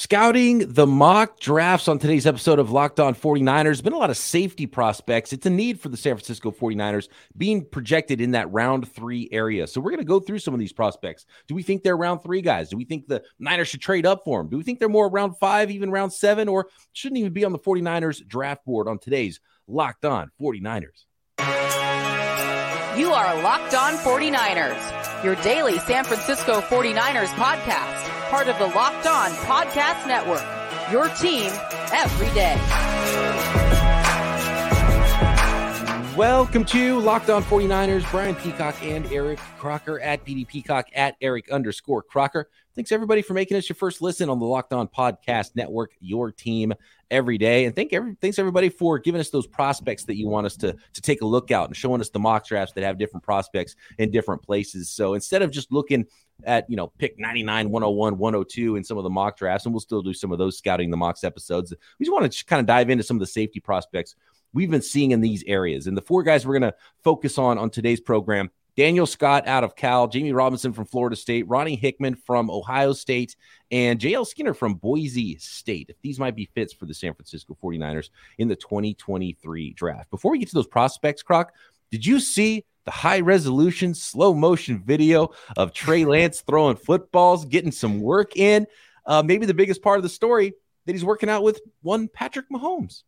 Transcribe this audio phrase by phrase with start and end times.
[0.00, 3.82] Scouting the mock drafts on today's episode of Locked On 49ers.
[3.82, 5.30] Been a lot of safety prospects.
[5.34, 9.66] It's a need for the San Francisco 49ers being projected in that round three area.
[9.66, 11.26] So we're going to go through some of these prospects.
[11.48, 12.70] Do we think they're round three guys?
[12.70, 14.48] Do we think the Niners should trade up for them?
[14.48, 17.52] Do we think they're more round five, even round seven, or shouldn't even be on
[17.52, 19.38] the 49ers draft board on today's
[19.68, 21.04] Locked On 49ers?
[22.98, 29.08] You are Locked On 49ers, your daily San Francisco 49ers podcast part of the Locked
[29.08, 30.44] On Podcast Network.
[30.92, 31.50] Your team
[31.92, 32.54] every day.
[36.16, 38.08] Welcome to Locked On 49ers.
[38.12, 42.48] Brian Peacock and Eric Crocker at BD Peacock at Eric underscore Crocker.
[42.76, 46.30] Thanks everybody for making us your first listen on the Locked On Podcast Network, your
[46.30, 46.72] team
[47.10, 47.64] every day.
[47.64, 50.76] And thank every, thanks everybody for giving us those prospects that you want us to,
[50.92, 53.74] to take a look out and showing us the mock drafts that have different prospects
[53.98, 54.88] in different places.
[54.88, 56.06] So instead of just looking
[56.46, 59.80] at you know pick 99 101 102 in some of the mock drafts and we'll
[59.80, 62.66] still do some of those scouting the mocks episodes we just want to kind of
[62.66, 64.16] dive into some of the safety prospects
[64.52, 67.58] we've been seeing in these areas and the four guys we're going to focus on
[67.58, 72.14] on today's program Daniel Scott out of Cal, Jammie Robinson from Florida State, Ronnie Hickman
[72.14, 73.36] from Ohio State,
[73.70, 75.86] and JL Skinner from Boise State.
[75.90, 80.10] If these might be fits for the San Francisco 49ers in the 2023 draft.
[80.10, 81.52] Before we get to those prospects, Croc,
[81.90, 87.70] did you see the high resolution, slow motion video of Trey Lance throwing footballs, getting
[87.70, 88.66] some work in.
[89.06, 90.54] Uh, maybe the biggest part of the story
[90.86, 93.04] that he's working out with one Patrick Mahomes.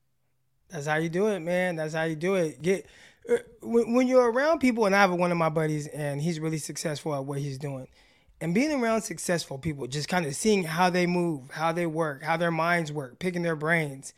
[0.71, 1.75] That's how you do it, man.
[1.75, 2.63] That's how you do it.
[2.63, 2.87] Get
[3.29, 6.39] uh, when, when you're around people, and I have one of my buddies, and he's
[6.39, 7.89] really successful at what he's doing.
[8.41, 12.23] And being around successful people, just kind of seeing how they move, how they work,
[12.23, 14.15] how their minds work, picking their brains.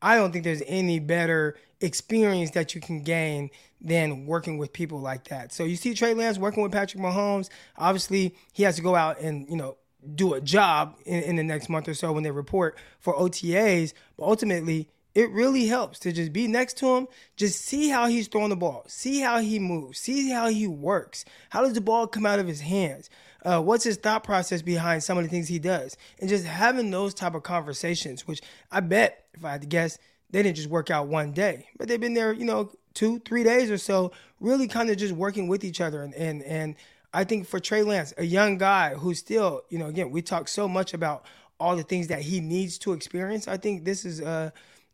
[0.00, 3.50] I don't think there's any better experience that you can gain
[3.82, 5.52] than working with people like that.
[5.52, 7.50] So you see Trey Lance working with Patrick Mahomes.
[7.76, 9.76] Obviously, he has to go out and you know
[10.14, 13.92] do a job in, in the next month or so when they report for OTAs.
[14.16, 18.28] But ultimately, it really helps to just be next to him, just see how he's
[18.28, 21.24] throwing the ball, see how he moves, see how he works.
[21.50, 23.10] How does the ball come out of his hands?
[23.44, 25.96] Uh, what's his thought process behind some of the things he does?
[26.20, 28.40] And just having those type of conversations, which
[28.70, 29.98] I bet, if I had to guess,
[30.30, 33.44] they didn't just work out one day, but they've been there, you know, two, three
[33.44, 36.02] days or so, really kind of just working with each other.
[36.02, 36.76] And and and
[37.12, 40.48] I think for Trey Lance, a young guy who's still, you know, again, we talk
[40.48, 41.26] so much about
[41.60, 43.46] all the things that he needs to experience.
[43.48, 44.52] I think this is a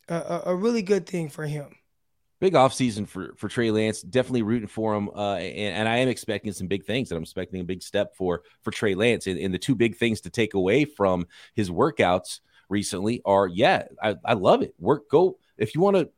[0.08, 1.74] a, a really good thing for him.
[2.40, 4.00] Big offseason for for Trey Lance.
[4.02, 7.10] Definitely rooting for him, uh, and, and, I am expecting some big things.
[7.10, 9.26] And I'm expecting a big step for for Trey Lance.
[9.26, 12.38] And, and the two big things to take away from his workouts
[12.68, 14.74] recently are, yeah, I, I love it.
[14.78, 16.10] Work, go if you want to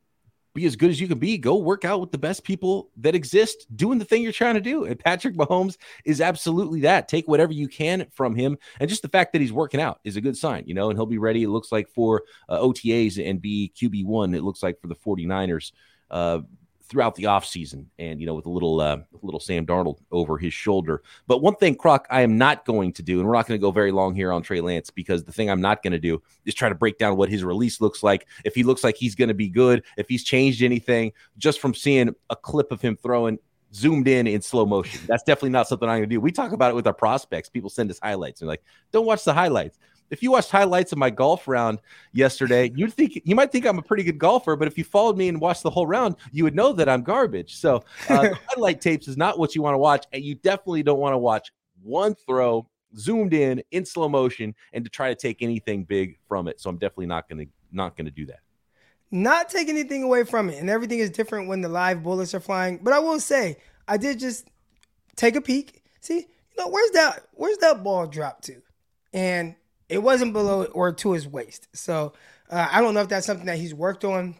[0.54, 1.38] be as good as you can be.
[1.38, 4.60] Go work out with the best people that exist doing the thing you're trying to
[4.60, 4.84] do.
[4.84, 7.08] And Patrick Mahomes is absolutely that.
[7.08, 8.58] Take whatever you can from him.
[8.80, 10.98] And just the fact that he's working out is a good sign, you know, and
[10.98, 14.80] he'll be ready, it looks like, for uh, OTAs and be QB1, it looks like,
[14.80, 15.72] for the 49ers.
[16.10, 16.40] Uh,
[16.90, 20.52] throughout the offseason and you know with a little uh, little Sam Darnold over his
[20.52, 21.02] shoulder.
[21.26, 23.62] But one thing, Croc, I am not going to do, and we're not going to
[23.62, 26.20] go very long here on Trey Lance because the thing I'm not going to do
[26.44, 28.26] is try to break down what his release looks like.
[28.44, 31.74] If he looks like he's going to be good, if he's changed anything, just from
[31.74, 33.38] seeing a clip of him throwing
[33.72, 35.00] zoomed in in slow motion.
[35.06, 36.20] That's definitely not something I'm going to do.
[36.20, 37.48] We talk about it with our prospects.
[37.48, 39.78] People send us highlights and like, don't watch the highlights
[40.10, 41.80] if you watched highlights of my golf round
[42.12, 45.16] yesterday, you'd think you might think I'm a pretty good golfer, but if you followed
[45.16, 47.56] me and watched the whole round, you would know that I'm garbage.
[47.56, 50.98] So uh, highlight tapes is not what you want to watch, and you definitely don't
[50.98, 52.66] want to watch one throw
[52.96, 56.60] zoomed in in slow motion and to try to take anything big from it.
[56.60, 58.40] So I'm definitely not going to not going to do that.
[59.12, 62.40] Not take anything away from it, and everything is different when the live bullets are
[62.40, 62.78] flying.
[62.82, 63.56] But I will say,
[63.88, 64.48] I did just
[65.16, 65.82] take a peek.
[66.00, 67.26] See, you know, where's that?
[67.32, 68.62] Where's that ball drop to?
[69.12, 69.56] And
[69.90, 71.68] it wasn't below or to his waist.
[71.74, 72.14] So
[72.48, 74.36] uh, I don't know if that's something that he's worked on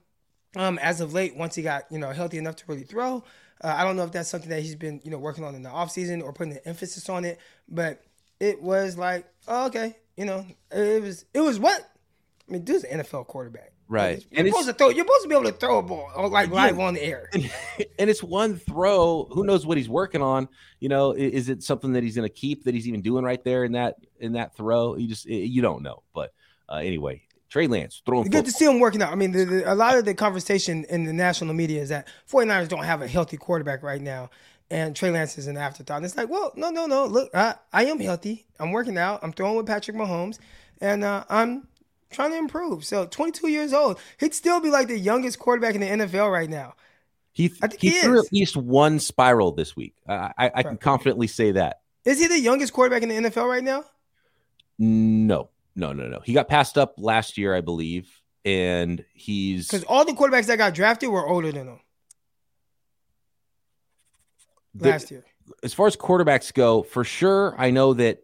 [0.56, 1.36] um, as of late.
[1.36, 3.24] Once he got you know healthy enough to really throw,
[3.62, 5.62] uh, I don't know if that's something that he's been you know working on in
[5.62, 7.38] the offseason or putting the emphasis on it.
[7.68, 8.02] But
[8.38, 11.82] it was like, oh, okay, you know, it was it was what
[12.48, 12.62] I mean.
[12.62, 13.72] Dude's an NFL quarterback.
[13.90, 14.24] Right.
[14.30, 14.88] You're and supposed to throw.
[14.90, 17.28] You're supposed to be able to throw a ball uh, like live on the air.
[17.34, 17.50] And,
[17.98, 19.26] and, it's one throw.
[19.32, 20.48] Who knows what he's working on?
[20.78, 23.24] You know, is, is it something that he's going to keep that he's even doing
[23.24, 24.94] right there in that in that throw?
[24.94, 26.04] You just you don't know.
[26.14, 26.32] But
[26.68, 28.30] uh, anyway, Trey Lance throwing.
[28.30, 29.10] Good to see him working out.
[29.10, 32.06] I mean, the, the, a lot of the conversation in the national media is that
[32.30, 34.30] 49ers don't have a healthy quarterback right now.
[34.70, 35.96] And Trey Lance is an afterthought.
[35.96, 37.06] And it's like, well, no, no, no.
[37.06, 38.46] Look, I, I am healthy.
[38.60, 39.18] I'm working out.
[39.24, 40.38] I'm throwing with Patrick Mahomes.
[40.80, 41.66] And uh, I'm
[42.10, 42.84] trying to improve.
[42.84, 46.50] So 22 years old, he'd still be like the youngest quarterback in the NFL right
[46.50, 46.74] now.
[47.32, 49.94] He, I think he, he threw at least one spiral this week.
[50.08, 51.80] I, I, can confidently say that.
[52.04, 53.84] Is he the youngest quarterback in the NFL right now?
[54.78, 55.50] No.
[55.76, 56.20] No, no, no.
[56.20, 58.10] He got passed up last year, I believe,
[58.44, 61.80] and he's Because all the quarterbacks that got drafted were older than him
[64.74, 65.24] the- last year.
[65.62, 68.22] as far as quarterbacks go, for sure, I know that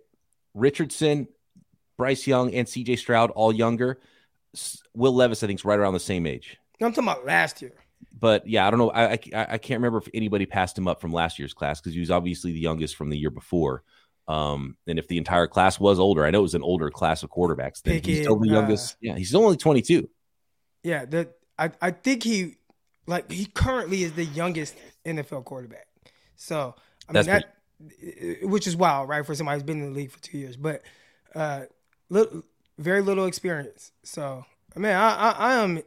[0.55, 1.29] Richardson,
[1.97, 4.01] Bryce Young, and CJ Stroud, all younger.
[4.95, 6.57] Will Levis, I think, is right around the same age.
[6.81, 7.73] I'm talking about last year.
[8.19, 8.91] But yeah, I don't know.
[8.91, 9.19] I, I,
[9.51, 12.11] I can't remember if anybody passed him up from last year's class because he was
[12.11, 13.83] obviously the youngest from the year before.
[14.29, 17.23] Um, and if the entire class was older, I know it was an older class
[17.23, 17.83] of quarterbacks.
[17.83, 18.97] Then he's still the uh, youngest.
[19.01, 20.09] yeah, he's only 22.
[20.83, 22.57] Yeah, that I, I think he
[23.07, 25.87] like he currently is the youngest NFL quarterback.
[26.37, 26.75] So
[27.09, 29.25] I mean That's that which is wild, right?
[29.25, 30.83] For somebody who's been in the league for two years, but
[31.35, 31.63] uh,
[32.09, 32.43] little,
[32.79, 33.93] very little experience.
[34.03, 34.45] So
[34.75, 35.83] I mean, I I, I am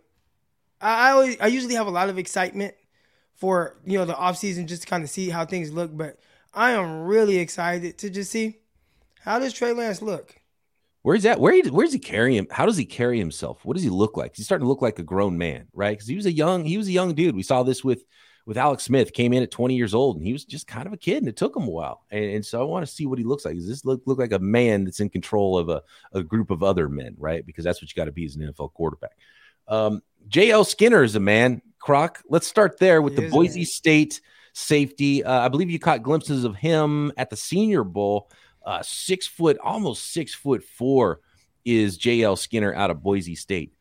[0.82, 2.76] I I, always, I usually have a lot of excitement
[3.36, 6.20] for you know the off season just to kind of see how things look, but
[6.54, 8.58] I am really excited to just see
[9.22, 10.36] how does Trey Lance look.
[11.02, 11.40] Where's that?
[11.40, 12.48] Where he, where's he carry him?
[12.52, 13.64] How does he carry himself?
[13.64, 14.36] What does he look like?
[14.36, 15.92] He's starting to look like a grown man, right?
[15.92, 17.36] Because he was a young, he was a young dude.
[17.36, 18.04] We saw this with
[18.50, 19.14] with Alex Smith.
[19.14, 21.28] Came in at 20 years old, and he was just kind of a kid, and
[21.28, 22.04] it took him a while.
[22.10, 23.54] And, and so I want to see what he looks like.
[23.54, 26.64] Does this look look like a man that's in control of a, a group of
[26.64, 27.46] other men, right?
[27.46, 29.16] Because that's what you got to be as an NFL quarterback.
[29.68, 31.62] Um, JL Skinner is a man.
[31.78, 32.24] Croc.
[32.28, 33.66] Let's start there with He the Boise.
[33.66, 34.20] State
[34.54, 35.24] safety.
[35.24, 38.32] Uh, I believe you caught glimpses of him at the Senior Bowl.
[38.66, 41.22] Uh, six foot, almost six foot four
[41.66, 43.74] is JL Skinner out of Boise State.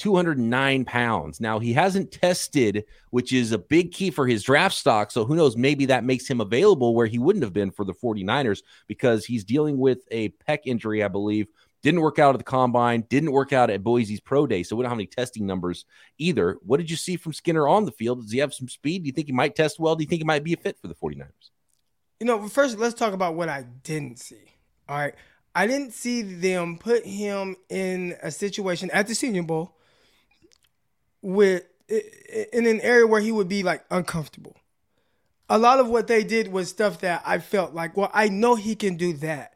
[0.00, 1.40] 209 pounds.
[1.40, 5.10] Now, he hasn't tested, which is a big key for his draft stock.
[5.10, 5.56] So, who knows?
[5.58, 9.44] Maybe that makes him available where he wouldn't have been for the 49ers because he's
[9.44, 11.48] dealing with a pec injury, I believe.
[11.82, 14.62] Didn't work out at the combine, didn't work out at Boise's pro day.
[14.62, 15.84] So, we don't have any testing numbers
[16.16, 16.56] either.
[16.62, 18.22] What did you see from Skinner on the field?
[18.22, 19.02] Does he have some speed?
[19.02, 19.96] Do you think he might test well?
[19.96, 21.50] Do you think he might be a fit for the 49ers?
[22.20, 24.44] You know, first let's talk about what I didn't see.
[24.88, 25.14] All right.
[25.54, 29.76] I didn't see them put him in a situation at the Senior Bowl
[31.22, 31.64] with
[32.52, 34.56] in an area where he would be like uncomfortable.
[35.48, 38.54] A lot of what they did was stuff that I felt like, well, I know
[38.54, 39.54] he can do that.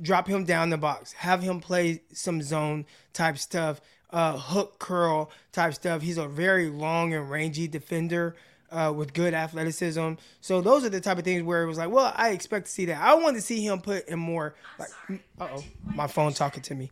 [0.00, 3.80] Drop him down the box, have him play some zone type stuff,
[4.10, 6.02] uh, hook curl type stuff.
[6.02, 8.34] He's a very long and rangy defender
[8.72, 10.14] uh, with good athleticism.
[10.40, 12.72] So those are the type of things where it was like, well, I expect to
[12.72, 13.00] see that.
[13.00, 14.88] I wanted to see him put in more like,
[15.38, 16.90] uh oh, my phone talking to me.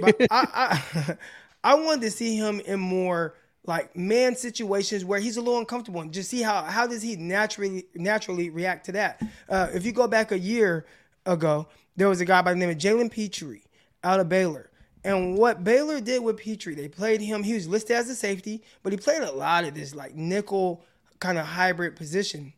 [0.00, 1.16] But I, I,
[1.64, 3.34] I wanted to see him in more
[3.66, 7.16] like man situations where he's a little uncomfortable and just see how how does he
[7.16, 9.22] naturally naturally react to that.
[9.48, 10.84] Uh, if you go back a year
[11.24, 11.66] ago,
[11.96, 13.60] there was a guy by the name of Jalen Pitre
[14.04, 14.70] out of Baylor.
[15.02, 17.42] And what Baylor did with Pitre, they played him.
[17.42, 20.84] He was listed as a safety, but he played a lot of this like nickel
[21.18, 22.52] kind of hybrid position.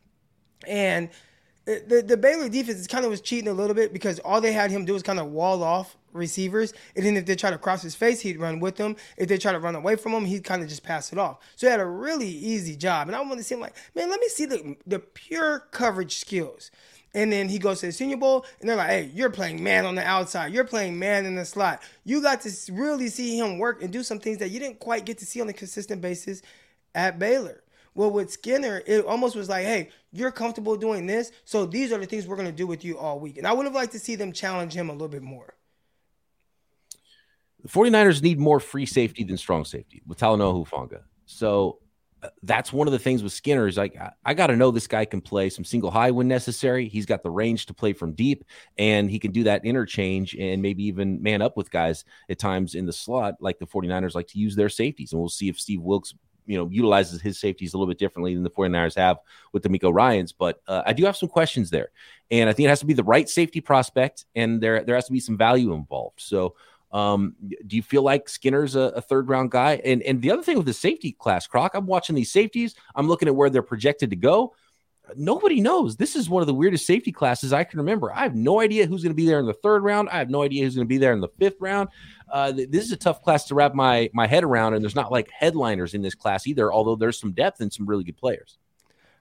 [0.65, 1.09] And
[1.65, 4.53] the, the, the Baylor defense kind of was cheating a little bit because all they
[4.53, 6.73] had him do was kind of wall off receivers.
[6.95, 8.95] And then if they try to cross his face, he'd run with them.
[9.17, 11.39] If they try to run away from him, he'd kind of just pass it off.
[11.55, 13.07] So he had a really easy job.
[13.07, 16.17] And I wanted to see him like, man, let me see the, the pure coverage
[16.17, 16.71] skills.
[17.13, 19.85] And then he goes to the Senior Bowl, and they're like, "Hey, you're playing man
[19.85, 20.53] on the outside.
[20.53, 21.81] You're playing man in the slot.
[22.03, 25.05] You got to really see him work and do some things that you didn't quite
[25.05, 26.43] get to see on a consistent basis
[26.93, 27.63] at Baylor."
[27.95, 31.97] Well, with Skinner, it almost was like, "Hey, you're comfortable doing this, so these are
[31.97, 33.93] the things we're going to do with you all week." And I would have liked
[33.93, 35.56] to see them challenge him a little bit more.
[37.67, 41.01] The 49ers need more free safety than strong safety with Talanoa Hufanga.
[41.25, 41.79] So
[42.23, 44.71] uh, that's one of the things with Skinner is like I, I got to know
[44.71, 46.87] this guy can play some single high when necessary.
[46.87, 48.45] He's got the range to play from deep,
[48.77, 52.73] and he can do that interchange and maybe even man up with guys at times
[52.73, 55.11] in the slot, like the 49ers like to use their safeties.
[55.11, 56.13] And we'll see if Steve Wilks,
[56.45, 59.17] you know, utilizes his safeties a little bit differently than the 49ers have
[59.51, 60.31] with DeMeco Ryans.
[60.31, 61.89] But uh, I do have some questions there,
[62.31, 65.07] and I think it has to be the right safety prospect, and there there has
[65.07, 66.21] to be some value involved.
[66.21, 66.55] So.
[66.97, 67.35] Um,
[67.67, 69.79] do you feel like Skinner's a, a, third round guy?
[69.85, 72.73] And and the other thing with the safety class, Croc, I'm watching these safeties.
[72.95, 74.55] I'm looking at where they're projected to go.
[75.15, 75.95] Nobody knows.
[75.95, 78.11] This is one of the weirdest safety classes I can remember.
[78.11, 80.09] I have no idea who's going to be there in the third round.
[80.09, 81.89] I have no idea who's going to be there in the fifth round.
[82.29, 84.95] Uh, th- this is a tough class to wrap my my head around, and there's
[84.95, 86.73] not like headliners in this class either.
[86.73, 88.57] Although there's some depth and some really good players.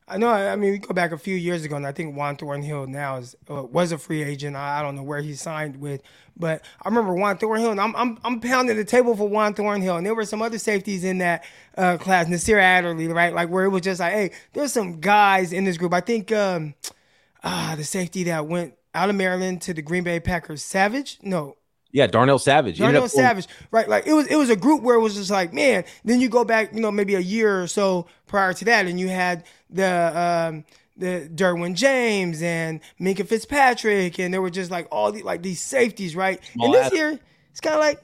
[0.08, 0.28] I know.
[0.28, 3.16] I mean, we go back a few years ago, and I think Juan Thornhill now
[3.16, 4.54] is uh, was a free agent.
[4.54, 6.00] I, I, don't know where he signed with,
[6.36, 9.96] but I remember Juan Thornhill, and I'm I'm, I'm pounding the table for Juan Thornhill,
[9.96, 11.44] and there were some other safeties in that
[11.76, 13.34] uh, class, Nasir Adderley, right?
[13.34, 15.92] Like where it was just like, hey, there's some guys in this group.
[15.92, 16.74] I think um,
[17.42, 21.56] ah, the safety that went out of Maryland to the Green Bay Packers, Savage, no,
[21.92, 22.78] yeah, Darnell Savage.
[22.78, 23.88] Darnell Savage, right?
[23.88, 25.84] Like it was, it was a group where it was just like, man.
[26.04, 29.00] Then you go back, you know, maybe a year or so prior to that, and
[29.00, 30.64] you had the um,
[30.96, 35.60] the Derwin James and Minkah Fitzpatrick, and there were just like all the like these
[35.60, 36.40] safeties, right?
[36.52, 37.18] Small and this year,
[37.50, 38.02] it's kind of like,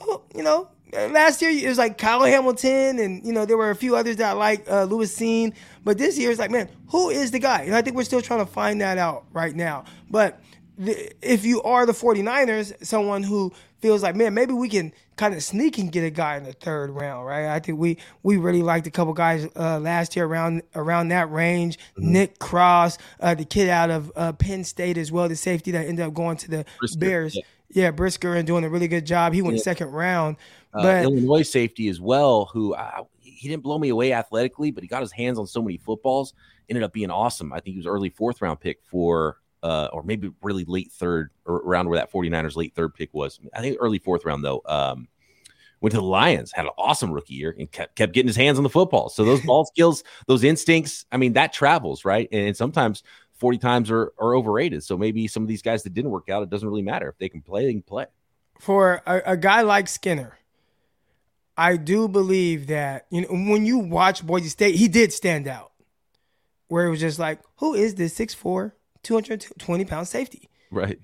[0.00, 3.70] oh, you know, last year it was like Kyle Hamilton, and you know there were
[3.70, 6.68] a few others that I like uh, Lewis Cine, but this year it's like, man,
[6.88, 7.62] who is the guy?
[7.62, 9.84] And I think we're still trying to find that out right now.
[10.10, 10.40] But
[10.78, 15.42] if you are the 49ers, someone who feels like, man, maybe we can kind of
[15.42, 17.46] sneak and get a guy in the third round, right?
[17.46, 21.30] I think we we really liked a couple guys uh, last year around around that
[21.30, 21.78] range.
[21.98, 22.12] Mm-hmm.
[22.12, 25.86] Nick Cross, uh, the kid out of uh, Penn State as well, the safety that
[25.86, 27.36] ended up going to the Brisker, Bears.
[27.36, 27.42] Yeah.
[27.70, 27.90] yeah.
[27.90, 29.32] Brisker and doing a really good job.
[29.32, 29.62] He went yeah.
[29.62, 30.36] second round.
[30.72, 34.82] Uh, but Illinois safety as well, who uh, he didn't blow me away athletically, but
[34.82, 36.34] he got his hands on so many footballs.
[36.68, 37.52] Ended up being awesome.
[37.52, 41.30] I think he was early fourth round pick for uh, or maybe really late third
[41.44, 43.40] or around where that 49ers late third pick was.
[43.54, 44.62] I think early fourth round though.
[44.66, 45.08] Um,
[45.80, 48.58] went to the Lions, had an awesome rookie year, and kept, kept getting his hands
[48.58, 49.08] on the football.
[49.08, 52.28] So those ball skills, those instincts, I mean, that travels, right?
[52.32, 53.02] And, and sometimes
[53.34, 54.82] 40 times are, are overrated.
[54.84, 57.08] So maybe some of these guys that didn't work out, it doesn't really matter.
[57.08, 58.06] If they can play, they can play.
[58.58, 60.36] For a, a guy like Skinner,
[61.56, 65.72] I do believe that, you know, when you watch Boise State, he did stand out.
[66.66, 70.48] Where it was just like, who is this 6'4, 220 pound safety.
[70.70, 70.98] Right.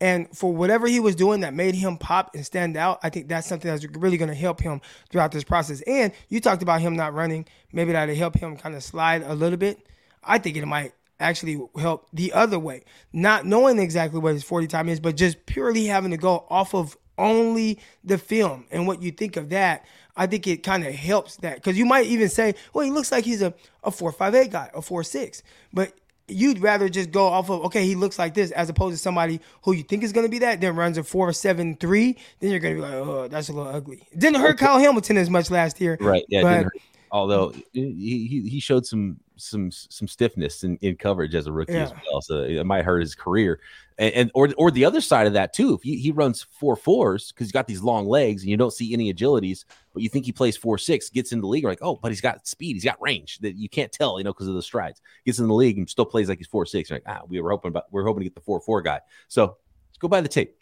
[0.00, 3.28] And for whatever he was doing that made him pop and stand out, I think
[3.28, 4.80] that's something that's really going to help him
[5.10, 5.82] throughout this process.
[5.82, 7.46] And you talked about him not running.
[7.72, 9.86] Maybe that'll help him kind of slide a little bit.
[10.24, 12.82] I think it might actually help the other way.
[13.12, 16.74] Not knowing exactly what his 40 time is, but just purely having to go off
[16.74, 19.84] of only the film and what you think of that.
[20.16, 23.12] I think it kind of helps that because you might even say, well, he looks
[23.12, 23.54] like he's a,
[23.84, 25.42] a 4.58 guy, a 4.6.
[25.72, 25.92] But
[26.30, 29.40] you'd rather just go off of okay, he looks like this, as opposed to somebody
[29.62, 32.16] who you think is going to be that, then runs a four seven three.
[32.40, 34.02] Then you're going to be like, oh, that's a little ugly.
[34.16, 36.24] Didn't hurt Kyle Hamilton as much last year, right?
[36.28, 36.72] Yeah, but,
[37.10, 41.84] although he he showed some some some stiffness in, in coverage as a rookie yeah.
[41.84, 43.60] as well, so it might hurt his career.
[43.98, 46.76] And, and, or or the other side of that too, if he, he runs four
[46.76, 50.08] fours because he's got these long legs and you don't see any agilities, but you
[50.08, 52.74] think he plays four six, gets in the league, like oh, but he's got speed,
[52.74, 55.00] he's got range that you can't tell, you know, because of the strides.
[55.26, 56.90] Gets in the league and still plays like he's four six.
[56.90, 59.00] Like ah, we were hoping, but we're hoping to get the four four guy.
[59.28, 59.56] So
[59.88, 60.56] let's go by the tape.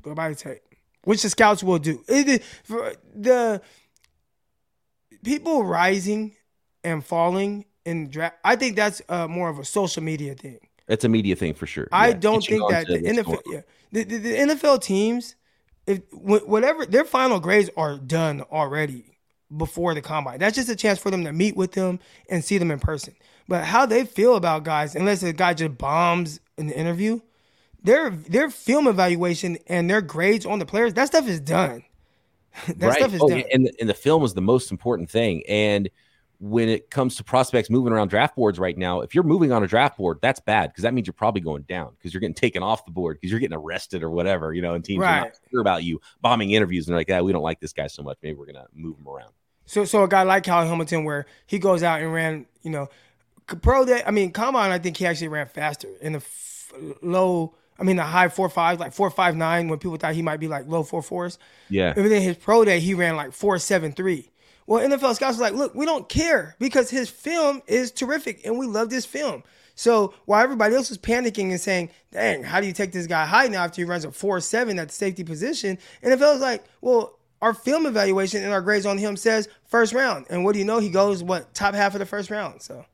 [0.00, 0.62] Go by the tape,
[1.04, 2.02] which the scouts will do.
[2.08, 2.42] It,
[3.14, 3.60] the
[5.24, 6.34] people rising
[6.84, 8.36] and falling in draft.
[8.44, 10.58] I think that's uh, more of a social media thing.
[10.88, 11.88] It's a media thing for sure.
[11.92, 12.14] I yeah.
[12.14, 13.60] don't think that the NFL, yeah,
[13.92, 15.36] the, the, the, NFL teams,
[15.86, 19.12] if whatever their final grades are done already
[19.56, 20.38] before the combine.
[20.38, 23.14] That's just a chance for them to meet with them and see them in person.
[23.48, 27.20] But how they feel about guys, unless a guy just bombs in the interview,
[27.82, 31.84] their their film evaluation and their grades on the players, that stuff is done.
[32.68, 32.98] that right.
[32.98, 33.28] stuff is oh.
[33.30, 35.42] And, and the film is the most important thing.
[35.48, 35.90] And
[36.38, 39.62] when it comes to prospects moving around draft boards right now, if you're moving on
[39.62, 42.34] a draft board, that's bad because that means you're probably going down because you're getting
[42.34, 45.18] taken off the board because you're getting arrested or whatever, you know, and teams right.
[45.18, 47.72] are not sure about you bombing interviews and they're like, yeah, we don't like this
[47.72, 48.18] guy so much.
[48.22, 49.32] Maybe we're gonna move him around.
[49.66, 52.88] So, so a guy like Kyle Hamilton, where he goes out and ran, you know,
[53.46, 54.02] pro day.
[54.04, 54.72] I mean, combine.
[54.72, 57.54] I think he actually ran faster in the f- low.
[57.82, 60.38] I mean, the high four fives, like four five nine, when people thought he might
[60.38, 61.36] be like low four fours.
[61.68, 61.92] Yeah.
[61.96, 64.30] And then his pro day, he ran like four seven three.
[64.68, 68.56] Well, NFL scouts are like, look, we don't care because his film is terrific and
[68.56, 69.42] we love this film.
[69.74, 73.26] So while everybody else was panicking and saying, dang, how do you take this guy
[73.26, 75.76] high now after he runs a 4 7 at the safety position?
[76.04, 80.26] NFL is like, well, our film evaluation and our grades on him says first round.
[80.30, 80.78] And what do you know?
[80.78, 82.62] He goes, what, top half of the first round.
[82.62, 82.86] So.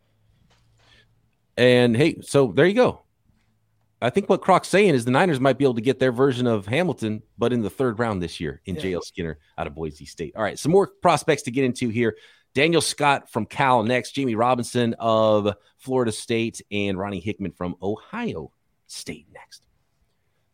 [1.59, 3.02] And hey, so there you go.
[4.00, 6.47] I think what Croc's saying is the Niners might be able to get their version
[6.47, 8.83] of Hamilton, but in the third round this year in yeah.
[8.83, 10.35] JL Skinner out of Boise State.
[10.37, 12.17] All right, some more prospects to get into here.
[12.55, 18.52] Daniel Scott from Cal next, Jammie Robinson of Florida State, and Ronnie Hickman from Ohio
[18.87, 19.62] State next.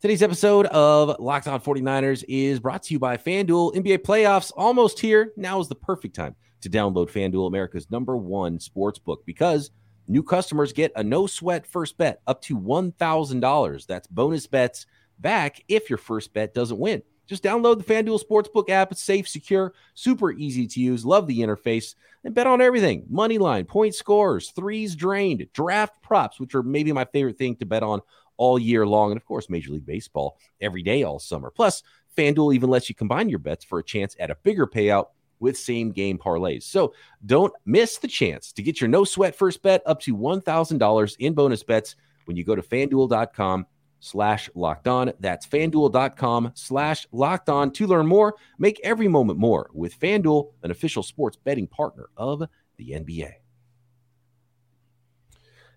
[0.01, 3.75] Today's episode of Locked On 49ers is brought to you by FanDuel.
[3.75, 5.33] NBA playoffs almost here.
[5.37, 9.69] Now is the perfect time to download FanDuel, America's number one sports book, because–
[10.07, 13.85] New customers get a no sweat first bet up to $1,000.
[13.87, 14.85] That's bonus bets
[15.19, 17.01] back if your first bet doesn't win.
[17.27, 18.91] Just download the FanDuel Sportsbook app.
[18.91, 21.05] It's safe, secure, super easy to use.
[21.05, 26.39] Love the interface and bet on everything money line, point scores, threes drained, draft props,
[26.39, 28.01] which are maybe my favorite thing to bet on
[28.37, 29.11] all year long.
[29.11, 31.49] And of course, Major League Baseball every day all summer.
[31.49, 31.81] Plus,
[32.15, 35.07] FanDuel even lets you combine your bets for a chance at a bigger payout
[35.45, 36.63] with same game parlays.
[36.63, 36.93] So
[37.25, 41.33] don't miss the chance to get your no sweat first bet up to $1,000 in
[41.33, 43.67] bonus bets when you go to fanduel.com
[43.99, 45.13] slash locked on.
[45.19, 48.33] That's fanduel.com slash locked on to learn more.
[48.57, 52.43] Make every moment more with Fanduel, an official sports betting partner of
[52.77, 53.44] the NBA.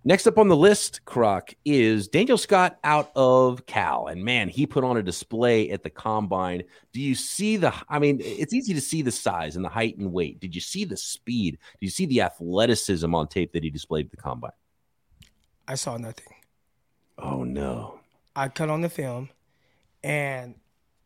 [0.05, 4.07] Next up on the list, Croc, is Daniel Scott out of Cal.
[4.07, 6.62] And man, he put on a display at the combine.
[6.93, 9.99] Do you see the, I mean, it's easy to see the size and the height
[9.99, 10.40] and weight.
[10.40, 11.59] Did you see the speed?
[11.81, 14.52] Did you see the athleticism on tape that he displayed at the combine?
[15.67, 16.35] I saw nothing.
[17.19, 18.00] Oh, no.
[18.35, 19.31] I cut on the film,
[20.05, 20.55] and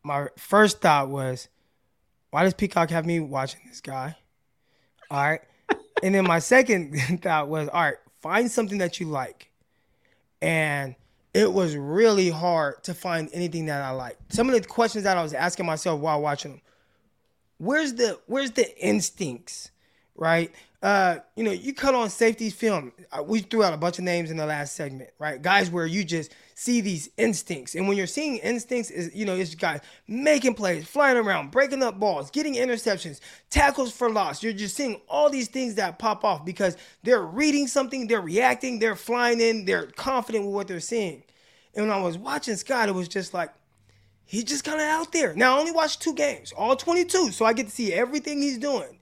[0.02, 1.48] my first thought was,
[2.30, 4.16] why does Peacock have me watching this guy?
[5.10, 5.40] All right.
[6.02, 9.50] and then my second thought was, all right, find something that you like.
[10.40, 10.94] And
[11.34, 14.32] it was really hard to find anything that I liked.
[14.32, 16.60] Some of the questions that I was asking myself while watching them,
[17.58, 19.70] where's the where's the instincts,
[20.14, 20.52] right?
[20.82, 22.92] Uh, you know, you cut on safety film.
[23.12, 25.40] Uh, we threw out a bunch of names in the last segment, right?
[25.40, 26.32] Guys where you just
[26.62, 27.74] see these instincts.
[27.74, 31.82] And when you're seeing instincts, is you know, it's guys making plays, flying around, breaking
[31.82, 34.42] up balls, getting interceptions, tackles for loss.
[34.42, 38.78] You're just seeing all these things that pop off because they're reading something, they're reacting,
[38.78, 41.22] they're flying in, they're confident with what they're seeing.
[41.74, 43.50] And when I was watching Scott, it was just like
[44.24, 45.34] he's just kind of out there.
[45.34, 48.58] Now I only watched two games, all 22, so I get to see everything he's
[48.58, 48.98] doing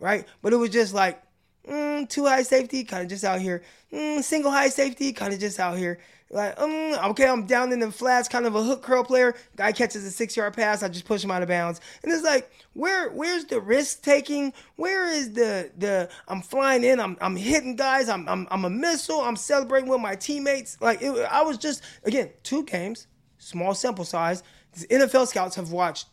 [0.00, 0.26] right?
[0.42, 1.22] But it was just like
[1.68, 3.62] mm, two high safety, kind of just out here.
[3.92, 6.00] Mm, single high safety, kind of just out here.
[6.32, 9.34] Like, um, okay, I'm down in the flats, kind of a hook curl player.
[9.56, 11.80] Guy catches a six yard pass, I just push him out of bounds.
[12.02, 14.52] And it's like, where where's the risk taking?
[14.76, 18.70] Where is the the I'm flying in, I'm I'm hitting guys, I'm I'm, I'm a
[18.70, 20.80] missile, I'm celebrating with my teammates.
[20.80, 23.08] Like it, I was just again, two games,
[23.38, 24.44] small sample size.
[24.76, 26.06] NFL scouts have watched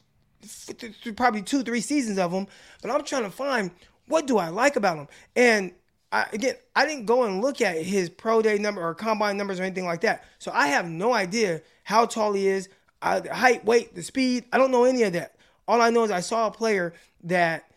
[1.16, 2.48] probably two, three seasons of them,
[2.82, 3.70] but I'm trying to find
[4.08, 5.72] what do I like about them And
[6.12, 9.60] I, again, I didn't go and look at his pro day number or combine numbers
[9.60, 10.24] or anything like that.
[10.40, 12.70] So I have no idea how tall he is,
[13.02, 14.46] uh, the height, weight, the speed.
[14.52, 15.36] I don't know any of that.
[15.68, 16.94] All I know is I saw a player
[17.26, 17.70] that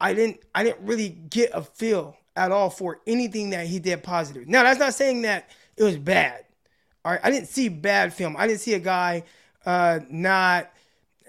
[0.00, 4.02] I didn't I didn't really get a feel at all for anything that he did
[4.02, 4.46] positive.
[4.46, 6.44] Now that's not saying that it was bad.
[7.04, 8.36] All right, I didn't see bad film.
[8.36, 9.24] I didn't see a guy
[9.66, 10.70] uh, not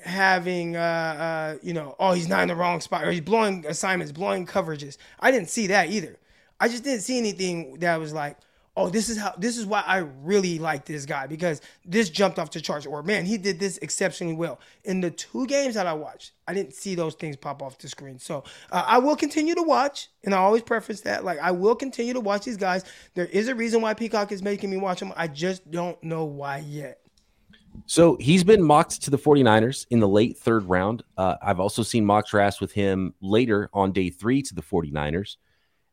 [0.03, 3.65] having, uh, uh, you know, oh, he's not in the wrong spot or he's blowing
[3.67, 4.97] assignments, blowing coverages.
[5.19, 6.17] I didn't see that either.
[6.60, 8.38] I just didn't see anything that was like,
[8.78, 12.39] oh, this is how, this is why I really like this guy because this jumped
[12.39, 14.60] off the charts or man, he did this exceptionally well.
[14.84, 17.88] In the two games that I watched, I didn't see those things pop off the
[17.88, 18.20] screen.
[18.20, 21.24] So uh, I will continue to watch, and I always preference that.
[21.24, 22.84] Like, I will continue to watch these guys.
[23.13, 25.13] There is a reason why Peacock is making me watch them.
[25.15, 27.00] I just don't know why yet.
[27.88, 31.04] So he's been mocked to the 49ers in the late third round.
[31.18, 35.36] Uh, I've also seen mock drafts with him later on day three to the 49ers.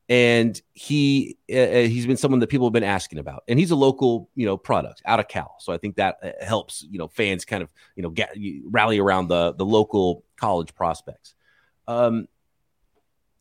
[0.08, 3.70] And he uh, uh, he's been someone that people have been asking about, and he's
[3.70, 6.98] a local you know product out of Cal, so I think that uh, helps you
[6.98, 11.34] know fans kind of you know get rally around the the local college prospects.
[11.86, 12.28] Um,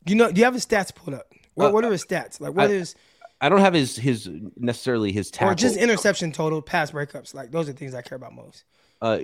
[0.05, 1.33] you know, do you have his stats pulled up?
[1.55, 2.39] What, uh, what are his stats?
[2.39, 2.95] Like, what I, is
[3.41, 5.51] I don't have his his necessarily his tackle.
[5.51, 7.33] or just interception total, pass breakups.
[7.33, 8.63] Like those are things I care about most.
[9.01, 9.19] Uh,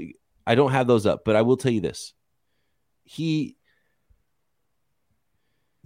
[0.46, 2.14] I don't have those up, but I will tell you this:
[3.04, 3.57] he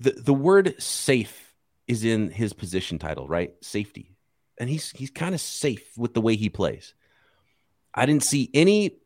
[0.02, 1.54] the the word safe
[1.88, 3.54] is in his position title, right?
[3.62, 4.16] Safety,
[4.60, 6.94] and he's he's kind of safe with the way he plays.
[7.94, 8.98] I didn't see any.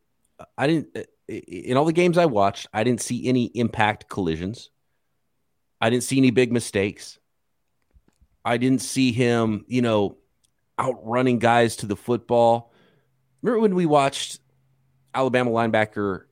[0.56, 2.66] I didn't uh, in all the games I watched.
[2.72, 4.70] I didn't see any impact collisions.
[5.80, 7.18] I didn't see any big mistakes.
[8.44, 10.16] I didn't see him, you know,
[10.80, 12.72] outrunning guys to the football.
[13.42, 14.40] Remember when we watched
[15.14, 16.22] Alabama linebacker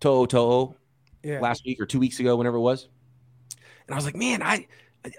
[0.00, 0.74] To'o To'o
[1.22, 1.40] yeah.
[1.40, 2.88] last week or two weeks ago, whenever it was?
[3.88, 4.68] And I was like, man, I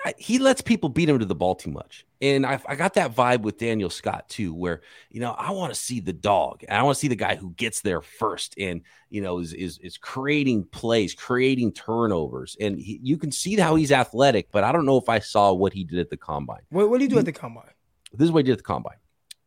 [0.06, 2.06] I, he lets people beat him to the ball too much.
[2.22, 5.74] And I, I got that vibe with Daniel Scott too, where, you know, I want
[5.74, 8.56] to see the dog and I want to see the guy who gets there first
[8.58, 12.58] and, you know, is, is, is creating plays, creating turnovers.
[12.60, 15.54] And he, you can see how he's athletic, but I don't know if I saw
[15.54, 16.62] what he did at the combine.
[16.70, 17.72] What, what did he do at the combine?
[18.12, 18.98] This is what he did at the combine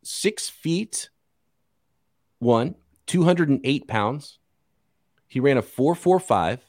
[0.04, 1.10] six feet
[2.38, 2.74] one,
[3.06, 4.38] 208 pounds.
[5.28, 6.60] He ran a 445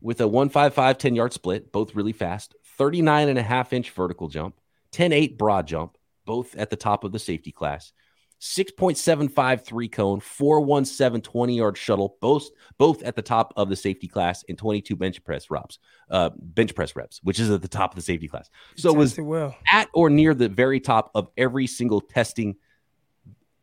[0.00, 2.54] with a 155 10 yard split, both really fast.
[2.78, 4.58] 39 and a half inch vertical jump,
[4.92, 7.92] 10 8 broad jump, both at the top of the safety class.
[8.40, 14.08] 6.75 three cone, 417 20 yard shuttle, both both at the top of the safety
[14.08, 15.78] class, and 22 bench press reps,
[16.10, 18.48] uh, bench press reps, which is at the top of the safety class.
[18.76, 19.54] So it was well.
[19.70, 22.56] at or near the very top of every single testing,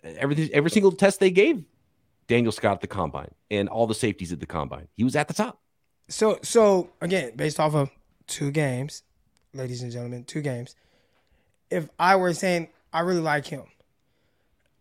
[0.04, 1.66] every every single test they gave
[2.28, 4.88] Daniel Scott at the combine and all the safeties at the combine.
[4.96, 5.60] He was at the top.
[6.10, 7.90] So so again, based off of
[8.28, 9.04] two games,
[9.54, 10.76] ladies and gentlemen, two games.
[11.70, 13.64] If I were saying I really like him,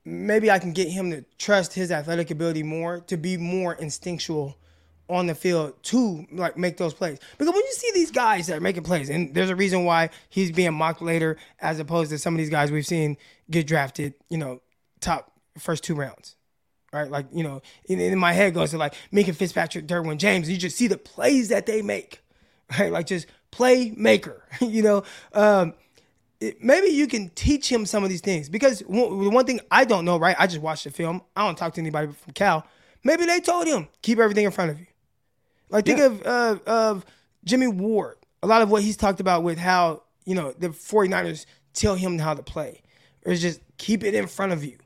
[0.04, 4.56] maybe I can get him to trust his athletic ability more, to be more instinctual
[5.08, 7.18] on the field to like make those plays.
[7.36, 10.10] Because when you see these guys that are making plays, and there's a reason why
[10.28, 13.16] he's being mocked later as opposed to some of these guys we've seen
[13.50, 14.60] get drafted, you know,
[15.00, 16.35] top first two rounds.
[16.96, 17.10] Right?
[17.10, 20.48] Like, you know, in, in my head goes to like Minkah Fitzpatrick, Derwin James.
[20.48, 22.22] You just see the plays that they make.
[22.80, 22.90] Right?
[22.90, 24.40] Like just playmaker.
[24.60, 25.74] you know, um,
[26.40, 29.84] it, maybe you can teach him some of these things because one, one thing I
[29.84, 30.34] don't know, right?
[30.36, 31.22] I just watched the film.
[31.36, 32.66] I don't talk to anybody from Cal.
[33.04, 34.86] Maybe they told him keep everything in front of you.
[35.70, 36.06] Like think yeah.
[36.06, 37.06] of uh, of
[37.44, 38.16] Jimmy Ward.
[38.42, 42.18] A lot of what he's talked about with how you know the 49ers tell him
[42.18, 42.82] how to play.
[43.22, 44.76] It's just keep it in front of you.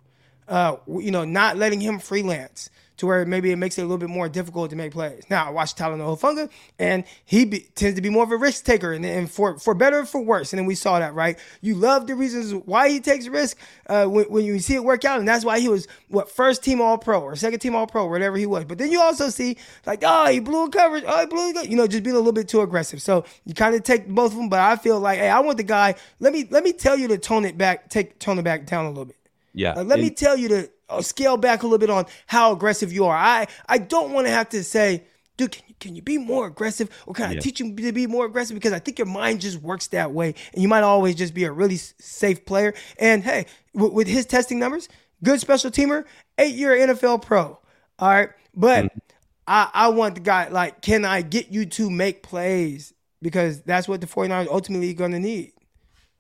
[0.51, 2.69] Uh, you know, not letting him freelance
[3.01, 5.25] to where maybe it makes it a little bit more difficult to make plays.
[5.31, 8.67] Now, I watched Talanoa Hufanga, and he be, tends to be more of a risk
[8.67, 10.53] taker, and, and, for for better or for worse.
[10.53, 11.39] And then we saw that, right?
[11.63, 15.07] You love the reasons why he takes risk uh, when, when you see it work
[15.07, 17.87] out, and that's why he was what first team All Pro or second team All
[17.87, 18.67] Pro, whatever he was.
[18.67, 21.65] But then you also see like, oh, he blew a coverage, oh, he blew, a,
[21.65, 23.01] you know, just being a little bit too aggressive.
[23.01, 25.57] So you kind of take both of them, but I feel like, hey, I want
[25.57, 25.95] the guy.
[26.19, 28.85] Let me let me tell you to tone it back, take tone it back down
[28.85, 29.20] a little bit.
[29.55, 29.73] Yeah.
[29.73, 32.53] Uh, let and- me tell you to uh, scale back a little bit on how
[32.53, 33.17] aggressive you are.
[33.17, 35.05] I I don't want to have to say,
[35.37, 38.07] dude, can you, can you be more aggressive, or can I teach you to be
[38.07, 38.55] more aggressive?
[38.55, 41.45] Because I think your mind just works that way, and you might always just be
[41.45, 42.75] a really safe player.
[42.99, 44.89] And hey, w- with his testing numbers,
[45.23, 46.05] good special teamer,
[46.39, 47.59] eight year NFL pro.
[47.99, 48.99] All right, but mm-hmm.
[49.47, 52.93] I I want the guy like, can I get you to make plays?
[53.23, 55.53] Because that's what the 49ers ultimately going to need.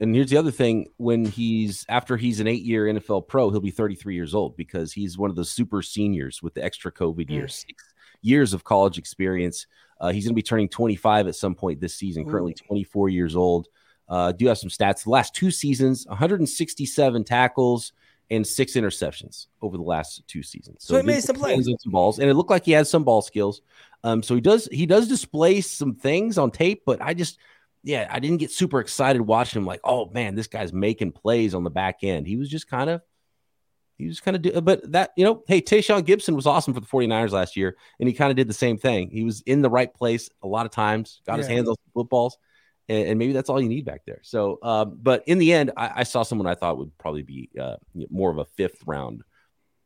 [0.00, 3.70] And here's the other thing: when he's after he's an eight-year NFL pro, he'll be
[3.70, 7.64] 33 years old because he's one of those super seniors with the extra COVID years,
[7.66, 7.84] six
[8.22, 9.66] years of college experience.
[10.00, 12.26] Uh, he's going to be turning 25 at some point this season.
[12.26, 12.30] Ooh.
[12.30, 13.68] Currently 24 years old.
[14.08, 15.04] Uh, do have some stats.
[15.04, 17.92] The last two seasons, 167 tackles
[18.30, 20.84] and six interceptions over the last two seasons.
[20.84, 22.86] So, so he made some plays and some balls, and it looked like he had
[22.86, 23.62] some ball skills.
[24.02, 27.38] Um, so he does he does display some things on tape, but I just
[27.82, 29.66] yeah, I didn't get super excited watching him.
[29.66, 32.26] Like, oh man, this guy's making plays on the back end.
[32.26, 33.00] He was just kind of,
[33.96, 36.80] he was kind of, do, but that you know, hey, Tashaun Gipson was awesome for
[36.80, 39.10] the 49ers last year, and he kind of did the same thing.
[39.10, 41.38] He was in the right place a lot of times, got yeah.
[41.38, 42.38] his hands on footballs,
[42.88, 44.20] and, and, maybe that's all you need back there.
[44.22, 47.50] So, um, but in the end, I, I, saw someone I thought would probably be
[47.60, 47.76] uh,
[48.10, 49.22] more of a fifth round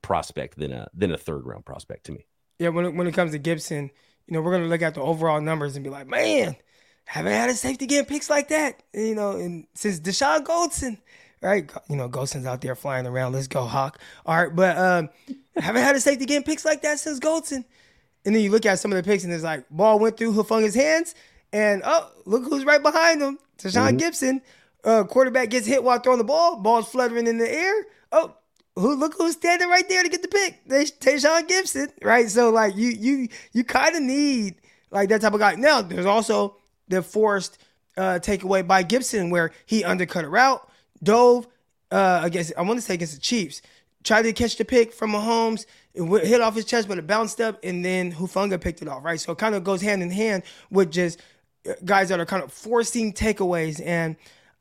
[0.02, 2.26] prospect than a than a third round prospect to me.
[2.58, 3.90] Yeah, when it, when it comes to Gipson,
[4.26, 6.56] you know, we're gonna look at the overall numbers and be like, man
[7.04, 10.98] haven't had a safety getting picks like that, you know, and since Dashon Goldson,
[11.40, 11.70] right?
[11.88, 13.32] You know, Goldson's out there flying around.
[13.32, 13.98] Let's go, Hawk.
[14.26, 15.10] All right, but um,
[15.56, 17.64] haven't had a safety getting picks like that since Goldson.
[18.24, 20.32] And then you look at some of the picks, and it's like ball went through
[20.32, 21.14] Hufanga's hands,
[21.52, 23.98] and oh, look who's right behind him, Tashaun mm-hmm.
[23.98, 24.40] Gipson.
[24.82, 26.56] Uh, quarterback gets hit while throwing the ball.
[26.56, 27.86] Ball's fluttering in the air.
[28.12, 28.34] Oh,
[28.76, 30.66] who look who's standing right there to get the pick?
[30.68, 32.28] Tashaun Gipson, right?
[32.30, 34.56] So like you you you kind of need
[34.90, 35.54] like that type of guy.
[35.54, 36.56] Now there's also
[36.88, 37.58] the forced
[37.96, 40.68] uh, takeaway by Gipson, where he undercut a route,
[41.02, 41.46] dove
[41.90, 43.62] uh, against, I want to say against the Chiefs,
[44.02, 47.40] tried to catch the pick from Mahomes, it hit off his chest, but it bounced
[47.40, 49.20] up, and then Hufanga picked it off, right?
[49.20, 51.20] So it kind of goes hand in hand with just
[51.68, 53.80] uh, guys that are kind of forcing takeaways.
[53.84, 54.16] And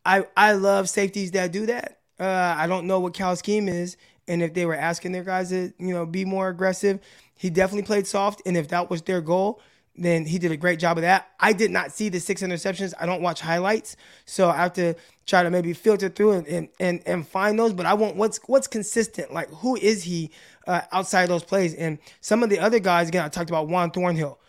[0.06, 2.00] I, I love safeties that do that.
[2.20, 5.50] Uh, I don't know what Cal's scheme is, and if they were asking their guys
[5.50, 7.00] to, you know, be more aggressive,
[7.36, 8.42] he definitely played soft.
[8.46, 9.60] And if that was their goal,
[9.96, 11.30] then he did a great job of that.
[11.40, 12.94] I did not see the six interceptions.
[13.00, 14.96] I don't watch highlights, so I have to
[15.28, 17.74] try to maybe filter through and and and, and find those.
[17.74, 19.32] But I want what's what's consistent.
[19.32, 20.32] Like who is he
[20.66, 21.76] uh, outside those plays?
[21.76, 24.40] And some of the other guys again, I talked about Juan Thornhill.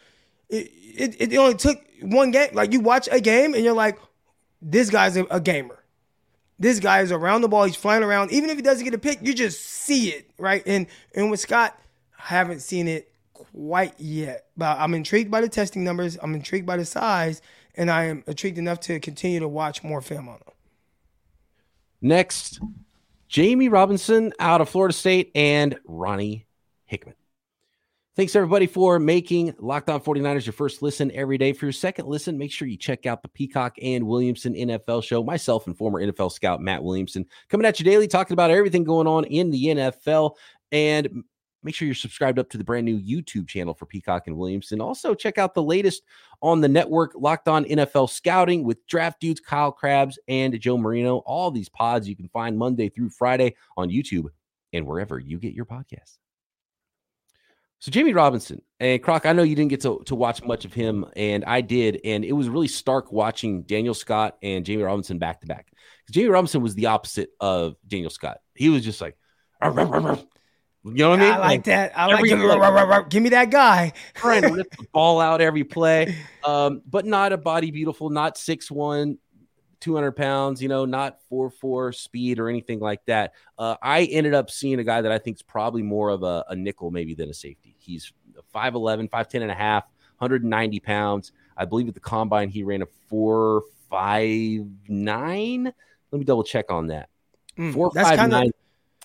[0.48, 2.50] It, it, it only took one game.
[2.54, 3.98] Like you watch a game and you're like,
[4.62, 5.78] this guy's a, a gamer.
[6.58, 7.64] This guy is around the ball.
[7.64, 8.32] He's flying around.
[8.32, 10.62] Even if he doesn't get a pick, you just see it right.
[10.64, 11.78] And and with Scott,
[12.18, 13.12] I haven't seen it
[13.52, 16.18] quite yet, but I'm intrigued by the testing numbers.
[16.22, 17.42] I'm intrigued by the size,
[17.74, 20.54] and I am intrigued enough to continue to watch more film on them.
[22.00, 22.60] Next,
[23.30, 26.46] Jammie Robinson out of Florida State and Ronnie
[26.84, 27.14] Hickman.
[28.16, 31.52] Thanks everybody for making Locked On 49ers your first listen every day.
[31.52, 35.24] For your second listen, make sure you check out the Peacock and Williamson NFL show.
[35.24, 39.08] Myself and former NFL scout Matt Williamson coming at you daily, talking about everything going
[39.08, 40.36] on in the NFL.
[40.70, 41.24] And
[41.64, 44.80] make sure you're subscribed up to the brand new YouTube channel for Peacock and Williamson.
[44.80, 46.02] Also, check out the latest
[46.42, 51.18] on the network, Locked On NFL Scouting with Draft Dudes, Kyle Crabbs, and Joe Marino.
[51.18, 54.26] All these pods you can find Monday through Friday on YouTube
[54.72, 56.18] and wherever you get your podcasts.
[57.78, 60.72] So Jammie Robinson and Croc, I know you didn't get to, to watch much of
[60.72, 65.18] him, and I did, and it was really stark watching Daniel Scott and Jammie Robinson
[65.18, 65.70] back to back.
[66.10, 68.38] Jammie Robinson was the opposite of Daniel Scott.
[68.54, 69.18] He was just like,
[70.84, 71.32] You know what I mean?
[71.32, 71.98] I like that.
[71.98, 73.94] I like give, give me that guy.
[74.14, 78.36] trying to rip the ball out every play, um, but not a body beautiful, not
[78.36, 79.16] six one,
[79.80, 83.32] 200 pounds, you know, not 4 4 speed or anything like that.
[83.58, 86.44] Uh, I ended up seeing a guy that I think is probably more of a,
[86.48, 87.74] a, nickel, maybe, than a safety.
[87.78, 88.12] He's
[88.54, 89.84] 5'11, 5'10 and a half,
[90.18, 91.32] 190 pounds.
[91.56, 95.64] I believe at the combine he ran a 4'5'9.
[95.64, 97.08] Let me double check on that.
[97.58, 98.50] Mm, 4'5'9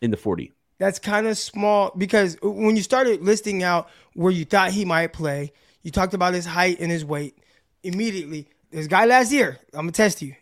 [0.02, 4.46] in the 40 that's kind of small because when you started listing out where you
[4.46, 5.52] thought he might play,
[5.84, 7.38] you talked about his height and his weight.
[7.84, 10.36] Immediately, this guy last year, I'm gonna test you.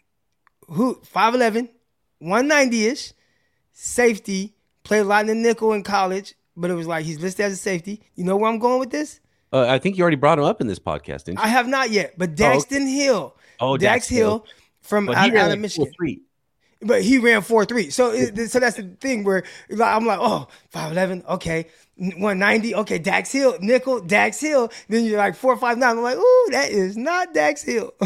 [0.70, 1.70] Who 5'11,
[2.20, 3.14] 190 ish,
[3.74, 7.46] safety, played a lot in the nickel in college, but it was like he's listed
[7.46, 8.02] as a safety.
[8.16, 9.20] You know where I'm going with this?
[9.52, 11.46] Uh, I think you already brought him up in this podcast, didn't you?
[11.46, 12.92] I have not yet, but Daxton oh, okay.
[12.92, 13.36] Hill.
[13.60, 14.46] Oh, Dax, Dax Hill, Hill
[14.82, 15.92] from out, out, of Michigan.
[15.98, 16.22] Three
[16.82, 17.90] but he ran four three.
[17.90, 21.68] So it, so that's the thing where I'm like, oh, 5'11, okay.
[21.96, 24.72] 190, okay, Dax Hill, nickel, Dax Hill.
[24.88, 25.98] Then you're like 459.
[25.98, 27.92] I'm like, ooh, that is not Dax Hill.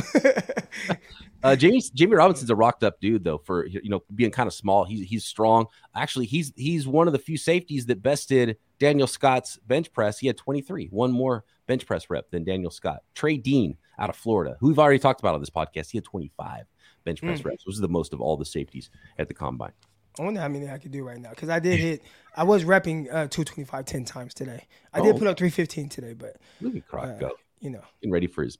[1.44, 4.54] uh, Jammie Jammie Robinson's a rocked up dude though for you know being kind of
[4.54, 4.86] small.
[4.86, 5.66] He's he's strong.
[5.94, 10.20] Actually, he's he's one of the few safeties that bested Daniel Scott's bench press.
[10.20, 13.02] He had 23, one more bench press rep than Daniel Scott.
[13.14, 16.06] Trey Dean out of Florida, who we've already talked about on this podcast, he had
[16.06, 16.66] 25
[17.04, 17.46] bench press mm.
[17.46, 17.64] reps.
[17.66, 19.74] Those are the most of all the safeties at the combine.
[20.20, 22.04] I wonder how many I could do right now because I did hit.
[22.36, 24.68] I was repping uh, 225 10 times today.
[24.94, 25.04] I oh.
[25.04, 27.32] did put up 315 today, but look at Croc uh, go.
[27.60, 28.58] You know, getting ready for his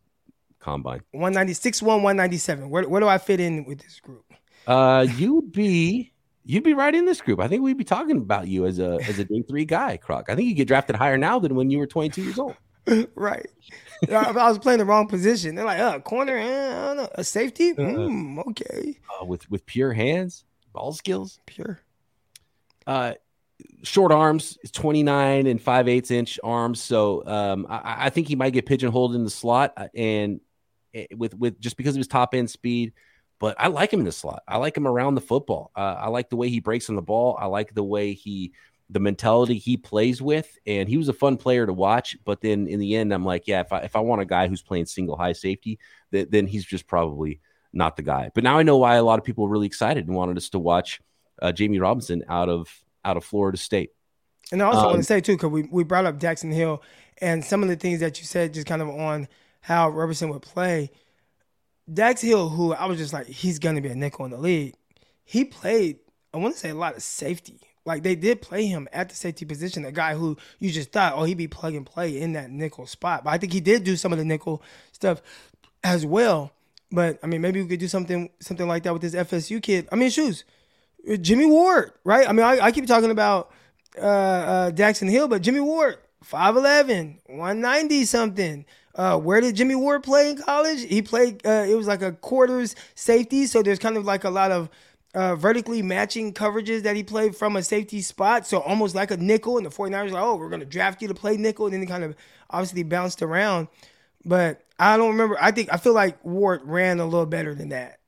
[0.60, 1.02] combine.
[1.12, 2.70] 196 1 197.
[2.70, 4.26] Where, where do I fit in with this group?
[4.68, 6.14] Uh, you'd be
[6.46, 7.40] you'd be right in this group.
[7.40, 10.30] I think we'd be talking about you as a as a day three guy, Croc.
[10.30, 12.56] I think you get drafted higher now than when you were 22 years old.
[13.16, 13.48] right.
[14.10, 15.56] I was playing the wrong position.
[15.56, 17.74] They're like, uh, corner, eh, I don't know, a safety.
[17.74, 19.00] Mm, okay.
[19.22, 21.80] Uh, with with pure hands, ball skills, pure.
[22.88, 23.14] Uh,
[23.84, 26.82] short arms, 29 and 5 eighths inch arms.
[26.82, 30.42] So um, I, I, think he might get pigeonholed in the slot uh, and
[30.94, 32.94] eh, with with just because of his top end speed.
[33.40, 34.44] But I like him in the slot.
[34.48, 35.72] I like him around the football.
[35.76, 37.38] Uh, I like the way he breaks on the ball.
[37.40, 38.54] I like the way he
[38.92, 42.18] the mentality he plays with, and he was a fun player to watch.
[42.26, 44.48] But then in the end, I'm like, yeah, if I if I want a guy
[44.48, 45.80] who's playing single high safety,
[46.12, 47.40] th- then he's just probably
[47.72, 48.30] not the guy.
[48.36, 50.50] But now I know why a lot of people were really excited and wanted us
[50.50, 51.02] to watch
[51.42, 52.70] uh, Jammie Robinson out of
[53.06, 53.92] out of Florida State.
[54.52, 56.84] And I also um, want to say too, because we, we brought up Daxton Hill
[57.22, 59.30] and some of the things that you said, just kind of on
[59.62, 60.92] how Robinson would play.
[61.92, 64.76] Dax Hill, who I was just like, he's gonna be a nickel in the league.
[65.24, 66.00] He played,
[66.34, 69.16] I want to say, a lot of safety like they did play him at the
[69.16, 72.34] safety position, a guy who you just thought, oh, he'd be plug and play in
[72.34, 73.24] that nickel spot.
[73.24, 75.22] But I think he did do some of the nickel stuff
[75.84, 76.52] as well.
[76.92, 79.88] But I mean, maybe we could do something something like that with this FSU kid.
[79.92, 80.44] I mean, shoes,
[81.22, 82.28] Jimmy Ward, right?
[82.28, 83.52] I mean, I, I keep talking about
[83.98, 88.66] uh, uh, Daxton Hill, but Jimmy Ward, 5'11", 190 something.
[88.94, 90.84] Uh, where did Jimmy Ward play in college?
[90.84, 91.46] He played.
[91.46, 94.70] Uh, it was like a quarters safety, so there's kind of like a lot of
[95.14, 98.48] uh, vertically matching coverages that he played from a safety spot.
[98.48, 99.58] So almost like a nickel.
[99.58, 101.66] And the 49ers like, oh, we're going to draft you to play nickel.
[101.66, 102.16] And then he kind of
[102.50, 103.68] obviously bounced around.
[104.24, 105.38] But I don't remember.
[105.40, 108.00] I think, I feel like Ward ran a little better than that.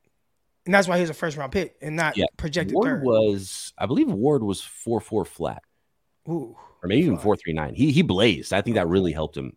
[0.64, 2.24] And that's why he was a first round pick and not yeah.
[2.36, 3.02] projected Ward third.
[3.02, 5.62] was, I believe Ward was 4 4 flat.
[6.28, 6.56] Ooh.
[6.82, 7.74] Or maybe even 4 3 9.
[7.74, 8.52] He, he blazed.
[8.52, 9.56] I think that really helped him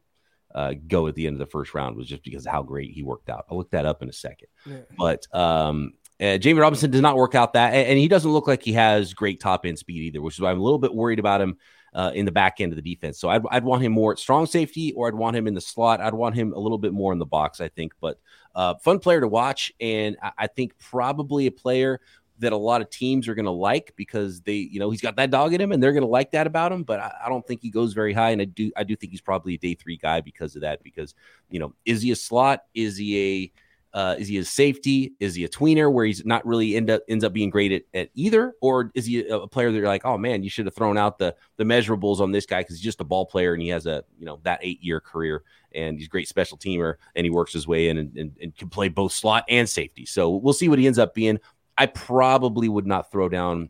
[0.53, 2.91] uh, go at the end of the first round was just because of how great
[2.91, 3.45] he worked out.
[3.49, 4.47] I'll look that up in a second.
[4.65, 4.77] Yeah.
[4.97, 8.63] But um, uh, Jammie Robinson does not work out that, and he doesn't look like
[8.63, 11.19] he has great top end speed either, which is why I'm a little bit worried
[11.19, 11.57] about him
[11.93, 13.19] uh, in the back end of the defense.
[13.19, 15.61] So I'd, I'd want him more at strong safety, or I'd want him in the
[15.61, 16.01] slot.
[16.01, 17.93] I'd want him a little bit more in the box, I think.
[17.99, 18.19] But
[18.55, 21.99] uh, fun player to watch, and I, I think probably a player
[22.39, 25.15] that a lot of teams are going to like because they, you know, he's got
[25.15, 26.83] that dog in him, and they're going to like that about him.
[26.83, 29.11] But I, I, don't think he goes very high, and I do, I do think
[29.11, 30.83] he's probably a day three guy because of that.
[30.83, 31.15] Because
[31.49, 32.63] you know, is he a slot?
[32.75, 33.51] Is he a
[33.93, 35.13] uh, is he a safety?
[35.19, 37.83] Is he a tweener where he's not really end up ends up being great at,
[37.93, 40.65] at either, or is he a, a player that you're like, oh man, you should
[40.65, 43.53] have thrown out the the measurables on this guy because he's just a ball player
[43.53, 46.57] and he has a you know that eight year career and he's a great special
[46.57, 49.67] teamer and he works his way in and, and, and can play both slot and
[49.67, 50.05] safety.
[50.05, 51.39] So we'll see what he ends up being.
[51.77, 53.69] I probably would not throw down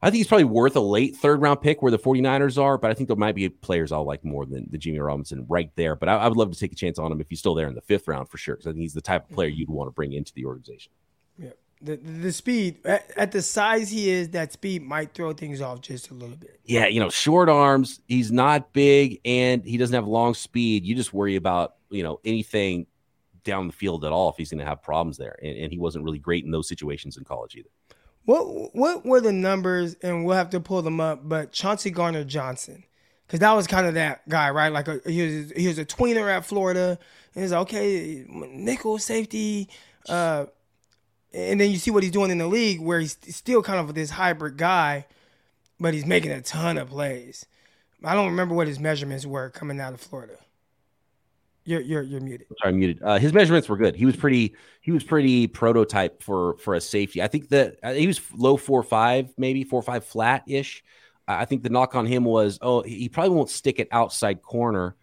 [0.00, 2.90] I think he's probably worth a late third round pick where the 49ers are, but
[2.90, 5.96] I think there might be players I'll like more than the Jimmy Robinson right there.
[5.96, 7.66] But I, I, would love to take a chance on him if he's still there
[7.66, 9.58] in the fifth round for sure, because I think he's the type of player mm-hmm.
[9.58, 10.92] you'd want to bring into the organization.
[11.36, 11.50] Yeah.
[11.80, 15.80] The, the speed at, at, the size he is, that speed might throw things off
[15.80, 16.58] just a little bit.
[16.64, 18.00] Yeah, you know, short arms.
[18.08, 20.84] He's not big and he doesn't have long speed.
[20.84, 22.86] You just worry about you know anything
[23.44, 25.36] down the field at all if he's going to have problems there.
[25.40, 27.70] And, and he wasn't really great in those situations in college either.
[28.28, 29.96] What what were the numbers?
[30.02, 31.26] And we'll have to pull them up.
[31.26, 32.84] But Chauncey Gardner Johnson,
[33.26, 34.70] because that was kind of that guy, right?
[34.70, 36.98] Like a, he was he was a tweener at Florida,
[37.34, 39.70] and he's like, okay, nickel safety.
[40.06, 40.44] Uh,
[41.32, 43.94] and then you see what he's doing in the league, where he's still kind of
[43.94, 45.06] this hybrid guy,
[45.80, 47.46] but he's making a ton of plays.
[48.04, 50.36] I don't remember what his measurements were coming out of Florida.
[51.68, 52.46] You're you're you're muted.
[52.62, 53.02] Sorry, I'm muted.
[53.02, 53.94] Uh, his measurements were good.
[53.94, 57.22] He was pretty he was pretty prototype for for a safety.
[57.22, 60.82] I think that uh, he was low four five, maybe four five flat ish.
[61.26, 64.96] I think the knock on him was, oh, he probably won't stick it outside corner.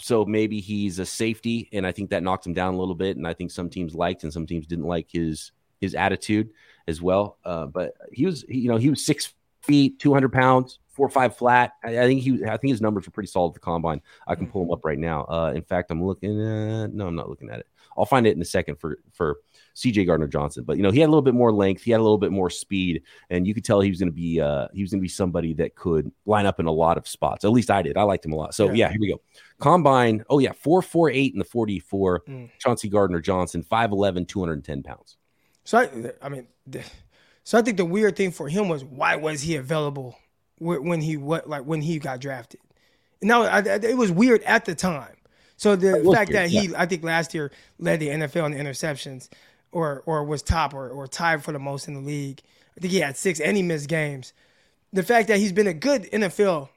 [0.00, 3.16] So maybe he's a safety, and I think that knocked him down a little bit.
[3.16, 6.50] And I think some teams liked and some teams didn't like his his attitude
[6.88, 7.38] as well.
[7.44, 9.34] Uh, but he was, you know, he was six
[9.66, 11.72] feet, two hundred pounds, four five flat.
[11.84, 14.00] I, I, think he, I think his numbers are pretty solid at the combine.
[14.26, 15.24] I can pull them up right now.
[15.24, 16.92] Uh, in fact, I'm looking at.
[16.92, 17.66] No, I'm not looking at it.
[17.98, 19.38] I'll find it in a second for for
[19.74, 20.64] CJ Gardner Johnson.
[20.64, 22.32] But you know, he had a little bit more length, he had a little bit
[22.32, 25.00] more speed, and you could tell he was going to be uh, he was going
[25.00, 27.44] to be somebody that could line up in a lot of spots.
[27.44, 27.96] At least I did.
[27.96, 28.54] I liked him a lot.
[28.54, 29.20] So yeah, yeah here we go.
[29.58, 30.24] Combine.
[30.28, 32.22] Oh yeah, four four eight in the forty four.
[32.28, 32.50] Mm.
[32.58, 35.16] Chauncey Gardner Johnson, 5'11", 210 pounds.
[35.64, 36.46] So I, I mean,
[37.46, 40.18] so I think the weird thing for him was why was he available
[40.58, 42.58] when he what like when he got drafted?
[43.22, 45.14] Now it was weird at the time.
[45.56, 46.82] So the fact weird, that he, yeah.
[46.82, 49.28] I think last year led the NFL in interceptions,
[49.70, 52.42] or or was top or, or tied for the most in the league.
[52.76, 54.32] I think he had six and he missed games.
[54.92, 56.70] The fact that he's been a good NFL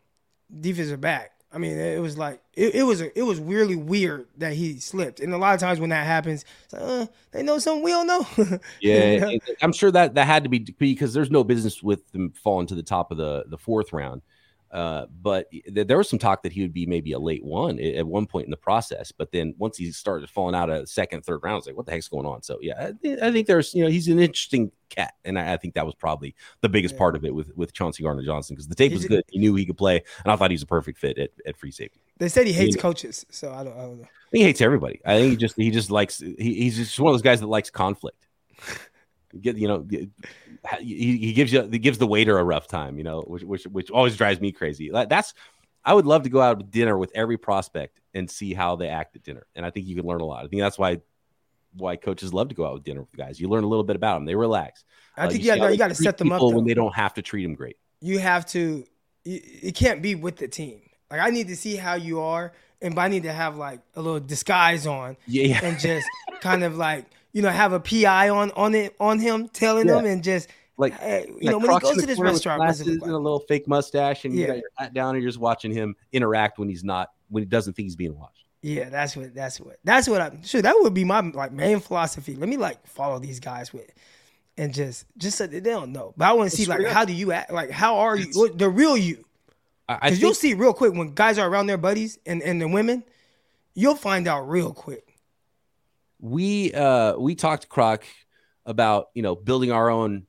[0.62, 1.32] defensive back.
[1.52, 4.80] I mean, it was like it, it was a, it was really weird that he
[4.80, 5.20] slipped.
[5.20, 8.06] And a lot of times when that happens, like, uh, they know something we don't
[8.06, 8.60] know.
[8.82, 9.32] yeah,
[9.62, 12.76] I'm sure that that had to be because there's no business with them falling to
[12.76, 14.22] the top of the the fourth round.
[14.72, 17.80] Uh, but th- there was some talk that he would be maybe a late one
[17.80, 19.12] at one point in the process.
[19.12, 21.92] But then once he started falling out of second, third round, rounds, like what the
[21.92, 22.42] heck's going on?
[22.42, 25.58] So yeah, I, I think there's you know he's an interesting cat, and I, I
[25.58, 27.00] think that was probably the biggest yeah.
[27.00, 29.24] part of it with with Chauncey Gardner Johnson because the tape was good.
[29.30, 31.58] He knew he could play, and I thought he was a perfect fit at, at
[31.58, 32.02] free safety.
[32.18, 34.08] They said he hates coaches, so I don't, I don't know.
[34.32, 35.02] he hates everybody.
[35.06, 37.48] I think he just he just likes he, he's just one of those guys that
[37.48, 38.28] likes conflict.
[39.40, 39.86] Get you know
[40.80, 43.64] he, he gives you he gives the waiter a rough time, you know, which which
[43.66, 44.90] which always drives me crazy.
[44.92, 45.34] That's
[45.86, 48.88] I would love to go out to dinner with every prospect and see how they
[48.88, 50.46] act at dinner, and I think you can learn a lot.
[50.46, 51.02] I think that's why
[51.74, 53.40] why coaches love to go out with dinner with guys.
[53.40, 54.26] You learn a little bit about them.
[54.26, 54.84] They relax.
[55.16, 56.50] I uh, think you, yeah, no, you got to set them up though.
[56.50, 57.78] when they don't have to treat them great.
[58.02, 58.86] You have to.
[59.26, 60.82] It can't be with the team.
[61.12, 63.82] Like I need to see how you are, and but I need to have like
[63.96, 65.60] a little disguise on, yeah.
[65.64, 66.08] and just
[66.42, 69.96] kind of like you know have a PI on on it on him, telling yeah.
[69.96, 73.02] them, and just like hey, you know when he goes to this restaurant, glasses and
[73.02, 74.42] a little fake mustache, and yeah.
[74.42, 77.44] you got your hat down, and you're just watching him interact when he's not when
[77.44, 78.46] he doesn't think he's being watched.
[78.62, 81.80] Yeah, that's what that's what that's what I'm sure that would be my like main
[81.80, 82.36] philosophy.
[82.36, 83.90] Let me like follow these guys with
[84.60, 86.14] and just just so they don't know.
[86.18, 88.58] But I want to see like how do you act like how are you what,
[88.58, 89.26] the real you?
[89.88, 93.04] Because you'll see real quick when guys are around their buddies and, and the women,
[93.74, 95.09] you'll find out real quick.
[96.20, 98.04] We uh we talked to Croc
[98.66, 100.28] about you know building our own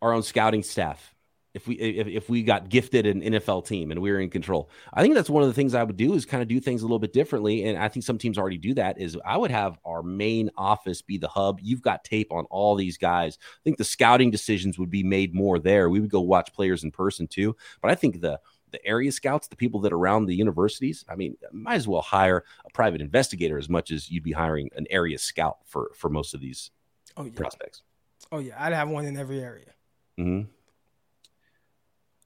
[0.00, 1.12] our own scouting staff
[1.54, 4.70] if we if, if we got gifted an NFL team and we were in control.
[4.92, 6.82] I think that's one of the things I would do is kind of do things
[6.82, 7.64] a little bit differently.
[7.64, 9.00] And I think some teams already do that.
[9.00, 11.58] Is I would have our main office be the hub.
[11.62, 13.38] You've got tape on all these guys.
[13.42, 15.90] I think the scouting decisions would be made more there.
[15.90, 17.54] We would go watch players in person too.
[17.82, 18.40] But I think the
[18.72, 22.02] the area scouts, the people that are around the universities, I mean, might as well
[22.02, 26.08] hire a private investigator as much as you'd be hiring an area scout for for
[26.08, 26.70] most of these
[27.16, 27.32] oh, yeah.
[27.34, 27.82] prospects.
[28.30, 29.72] Oh yeah, I'd have one in every area.
[30.18, 30.48] Mm-hmm.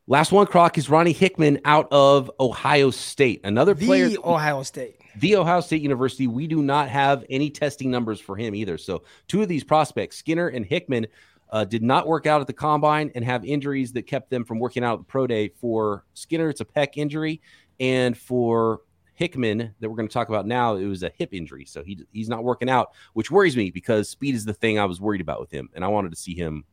[0.08, 3.40] Last one, Croc, is Ronnie Hickman out of Ohio State.
[3.42, 4.16] Another the player.
[4.22, 5.00] Ohio State.
[5.16, 6.28] The Ohio State University.
[6.28, 8.78] We do not have any testing numbers for him either.
[8.78, 11.08] So, two of these prospects, Skinner and Hickman,
[11.50, 14.58] uh, did not work out at the combine and have injuries that kept them from
[14.58, 15.48] working out at the pro day.
[15.48, 17.40] For Skinner, it's a pec injury.
[17.78, 18.80] And for
[19.14, 21.64] Hickman, that we're going to talk about now, it was a hip injury.
[21.64, 24.84] So, he, he's not working out, which worries me because speed is the thing I
[24.84, 25.68] was worried about with him.
[25.74, 26.64] And I wanted to see him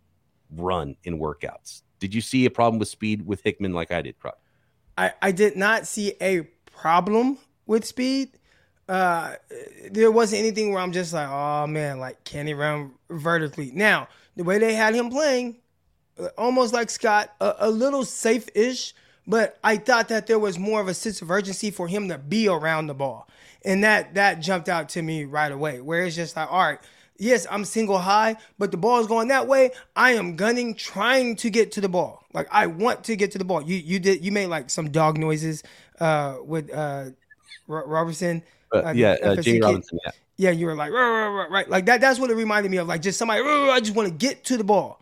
[0.51, 1.83] run in workouts.
[1.99, 4.37] Did you see a problem with speed with Hickman like I did, Croc?
[4.97, 8.37] I, I did not see a problem with speed.
[8.89, 9.35] Uh,
[9.89, 13.71] there wasn't anything where I'm just like, oh man, like can he run vertically?
[13.73, 15.57] Now the way they had him playing,
[16.19, 18.93] uh, almost like Scott, a, a little safe-ish,
[19.25, 22.17] but I thought that there was more of a sense of urgency for him to
[22.17, 23.27] be around the ball,
[23.63, 25.79] and that that jumped out to me right away.
[25.79, 26.79] Where it's just like, all right,
[27.19, 29.71] Yes, I'm single high, but the ball is going that way.
[29.95, 32.25] I am gunning, trying to get to the ball.
[32.33, 33.61] Like I want to get to the ball.
[33.61, 35.63] You you did you made like some dog noises
[35.99, 37.11] uh, with uh,
[37.67, 38.43] Robertson.
[38.73, 39.99] Uh, yeah, uh, Robinson.
[40.03, 40.11] Yeah.
[40.37, 42.01] Yeah, you were like right, right, like that.
[42.01, 42.87] That's what it reminded me of.
[42.87, 43.41] Like just somebody.
[43.41, 45.01] I just want to get to the ball,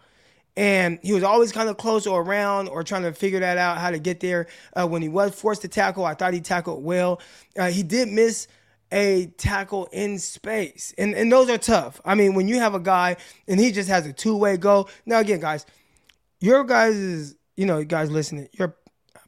[0.57, 3.77] and he was always kind of close or around or trying to figure that out
[3.77, 4.47] how to get there.
[4.73, 7.21] Uh, when he was forced to tackle, I thought he tackled well.
[7.57, 8.47] Uh, he did miss
[8.91, 12.01] a tackle in space, and and those are tough.
[12.03, 13.15] I mean, when you have a guy
[13.47, 14.89] and he just has a two way go.
[15.05, 15.65] Now again, guys,
[16.41, 18.75] your guys is you know, guys listening, your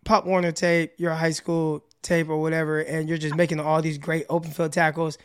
[0.05, 3.97] Pop Warner tape, your high school tape or whatever, and you're just making all these
[3.97, 5.17] great open field tackles.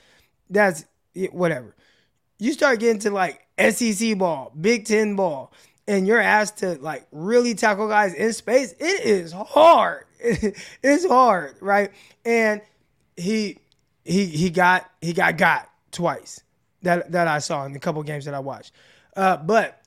[0.51, 0.85] That's
[1.31, 1.75] whatever.
[2.39, 5.53] You start getting to like SEC ball, Big Ten ball,
[5.87, 10.05] and you're asked to like really tackle guys in space, it is hard.
[10.21, 11.91] it's hard, right?
[12.25, 12.61] And
[13.17, 13.59] he
[14.05, 16.41] he he got he got got twice
[16.83, 18.73] that that I saw in the couple games that I watched.
[19.17, 19.78] Uh, but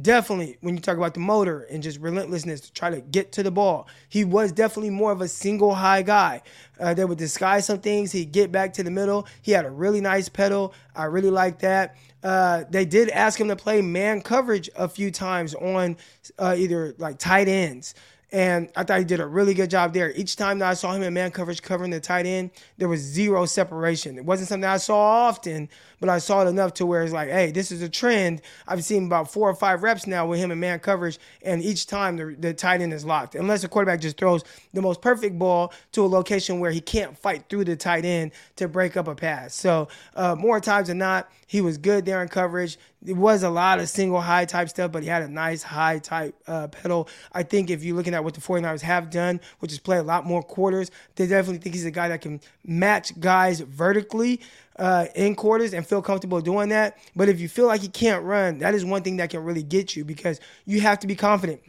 [0.00, 3.42] definitely when you talk about the motor and just relentlessness to try to get to
[3.42, 6.42] the ball, he was definitely more of a single high guy.
[6.78, 8.10] Uh, that would disguise some things.
[8.10, 9.26] He'd get back to the middle.
[9.42, 10.74] He had a really nice pedal.
[10.94, 11.96] I really like that.
[12.22, 15.96] Uh, they did ask him to play man coverage a few times on
[16.38, 17.94] uh, either like tight ends.
[18.34, 20.10] And I thought he did a really good job there.
[20.16, 22.98] Each time that I saw him in man coverage covering the tight end, there was
[22.98, 24.18] zero separation.
[24.18, 25.68] It wasn't something I saw often,
[26.00, 28.42] but I saw it enough to where it's like, hey, this is a trend.
[28.66, 31.86] I've seen about four or five reps now with him in man coverage, and each
[31.86, 33.36] time the, the tight end is locked.
[33.36, 37.16] Unless the quarterback just throws the most perfect ball to a location where he can't
[37.16, 39.54] fight through the tight end to break up a pass.
[39.54, 42.78] So uh, more times than not, he was good there in coverage.
[43.06, 45.98] It was a lot of single high type stuff, but he had a nice high
[45.98, 47.08] type uh, pedal.
[47.32, 50.02] I think if you're looking at what the 49ers have done, which is play a
[50.02, 54.40] lot more quarters, they definitely think he's a guy that can match guys vertically
[54.78, 56.98] uh, in quarters and feel comfortable doing that.
[57.14, 59.62] But if you feel like he can't run, that is one thing that can really
[59.62, 61.60] get you because you have to be confident.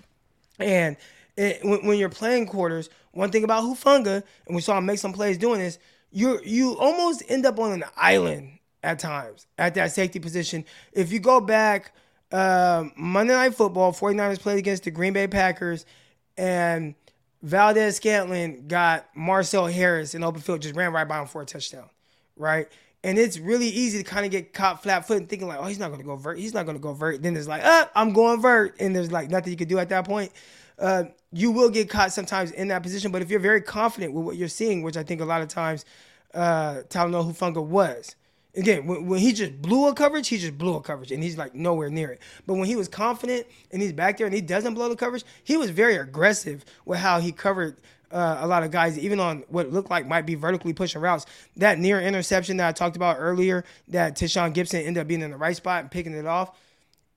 [0.60, 0.98] And
[1.38, 5.00] it, when, when, you're playing quarters, one thing about Hufanga, and we saw him make
[5.00, 5.80] some plays doing this,
[6.12, 10.64] you you almost end up on an island at times at that safety position.
[10.94, 11.92] If you go back
[12.32, 15.86] uh, Monday Night Football, 49ers played against the Green Bay Packers,
[16.38, 16.96] and
[17.42, 21.90] Valdes-Scantling got Marcell Harris in open field, just ran right by him for a touchdown,
[22.36, 22.68] right?
[23.04, 25.66] And it's really easy to kind of get caught flat foot and thinking like, oh,
[25.66, 26.40] he's not going to go vert.
[26.40, 27.22] He's not going to go vert.
[27.22, 28.76] Then it's like, ah, I'm going vert.
[28.80, 30.32] And there's like nothing you can do at that point.
[30.80, 33.12] Uh, you will get caught sometimes in that position.
[33.12, 35.50] But if you're very confident with what you're seeing, which I think a lot of
[35.50, 35.86] times
[36.34, 38.16] uh, Talanoa Hufanga was,
[38.56, 41.38] again, when, when, he just blew a coverage, he just blew a coverage, and he's
[41.38, 42.22] like nowhere near it.
[42.46, 45.24] But when he was confident and he's back there and he doesn't blow the coverage,
[45.44, 47.78] he was very aggressive with how he covered
[48.12, 51.26] uh, a lot of guys, even on what looked like might be vertically pushing routes.
[51.58, 55.32] That near interception that I talked about earlier, that Tashaun Gipson ended up being in
[55.32, 56.58] the right spot and picking it off.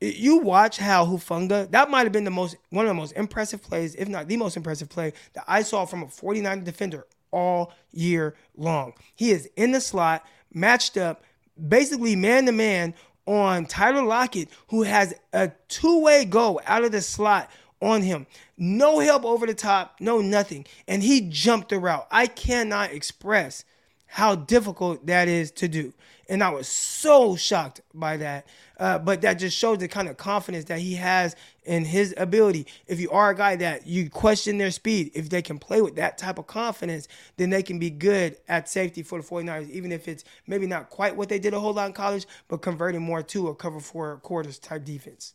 [0.01, 3.63] You watch how Hufanga, that might have been the most one of the most impressive
[3.63, 7.73] plays, if not the most impressive play that I saw from a 49 defender all
[7.91, 8.95] year long.
[9.15, 11.23] He is in the slot, matched up,
[11.67, 12.95] basically man to man
[13.27, 17.51] on Tyler Lockett, who has a two way go out of the slot
[17.81, 18.27] on him.
[18.57, 20.67] No help over the top, no nothing.
[20.87, 22.07] And he jumped the route.
[22.11, 23.65] I cannot express
[24.07, 25.93] how difficult that is to do.
[26.29, 28.47] And I was so shocked by that.
[28.79, 32.67] Uh, but that just shows the kind of confidence that he has in his ability.
[32.87, 35.97] If you are a guy that you question their speed, if they can play with
[35.97, 39.93] that type of confidence, then they can be good at safety for the 49ers, even
[39.93, 43.03] if it's maybe not quite what they did a whole lot in college, but converting
[43.03, 45.35] more to a cover four quarters type defense.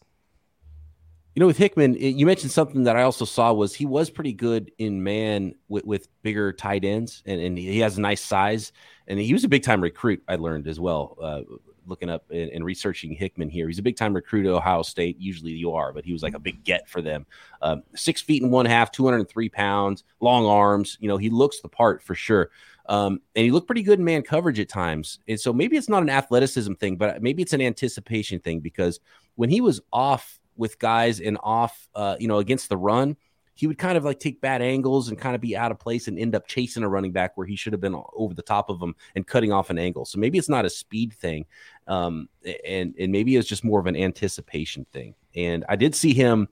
[1.36, 4.34] You know, with Hickman, you mentioned something that I also saw was he was pretty
[4.34, 8.72] good in man with, with bigger tight ends, and, and he has a nice size.
[9.08, 11.42] And he was a big time recruit, I learned as well, uh,
[11.86, 13.68] looking up and, and, researching Hickman here.
[13.68, 15.18] He's a big time recruit at Ohio State.
[15.20, 17.26] Usually you are, but he was like a big get for them.
[17.62, 20.98] Um, six feet and one half, 203 pounds, long arms.
[21.00, 22.50] You know, he looks the part for sure.
[22.88, 25.20] Um, and he looked pretty good in man coverage at times.
[25.28, 29.00] And so maybe it's not an athleticism thing, but maybe it's an anticipation thing because
[29.36, 33.16] when he was off with guys and off, uh, you know, against the run,
[33.56, 36.08] he would kind of like take bad angles and kind of be out of place
[36.08, 38.70] and end up chasing a running back where he should have been over the top
[38.70, 40.06] of him and cutting off an angle.
[40.06, 41.46] So maybe it's not a speed thing,
[41.88, 42.30] um,
[42.66, 45.16] and and maybe it's just more of an anticipation thing.
[45.36, 46.48] And I did see him,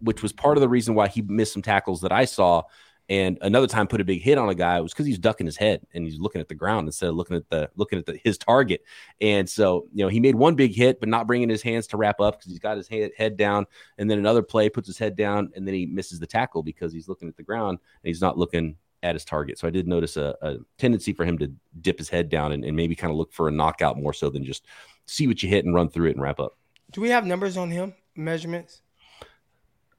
[0.00, 2.64] which was part of the reason why he missed some tackles that I saw
[3.08, 5.56] and another time put a big hit on a guy was because he's ducking his
[5.56, 8.18] head and he's looking at the ground instead of looking at the looking at the,
[8.22, 8.82] his target.
[9.20, 11.96] And so you know he made one big hit, but not bringing his hands to
[11.96, 13.66] wrap up because he's got his head, head down.
[13.98, 16.92] And then another play puts his head down and then he misses the tackle because
[16.92, 19.58] he's looking at the ground and he's not looking at his target.
[19.58, 22.64] So I did notice a, a tendency for him to dip his head down and,
[22.64, 24.66] and maybe kind of look for a knockout more so than just
[25.06, 26.56] see what you hit and run through it and wrap up.
[26.92, 28.82] Do we have numbers on him measurements?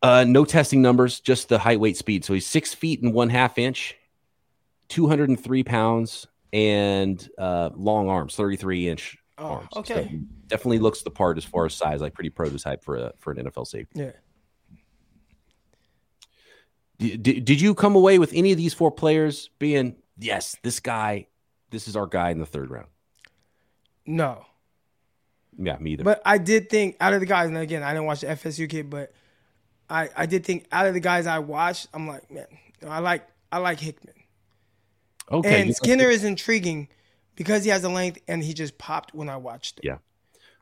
[0.02, 2.26] Uh, no testing numbers, just the height, weight, speed.
[2.26, 3.96] So he's six feet and one half inch,
[4.90, 9.70] 203 pounds, and uh, long arms, 33 inch oh, arms.
[9.78, 9.94] Okay.
[10.12, 13.32] So definitely looks the part as far as size, like pretty prototype for a, for
[13.32, 14.02] an NFL safety.
[14.02, 14.12] Yeah.
[17.04, 21.28] Did, did you come away with any of these four players being, yes, this guy,
[21.70, 22.88] this is our guy in the third round?
[24.06, 24.46] No.
[25.58, 26.04] Yeah, me either.
[26.04, 28.70] But I did think out of the guys, and again, I didn't watch the FSU
[28.70, 29.14] kid, but
[29.90, 32.48] I I did think out of the guys I watched, I'm like, man,
[32.88, 34.16] I like I like Hickman.
[35.32, 35.62] okay.
[35.62, 36.88] and Skinner is intriguing
[37.36, 39.86] because he has the length and he just popped when I watched it.
[39.86, 39.98] Yeah.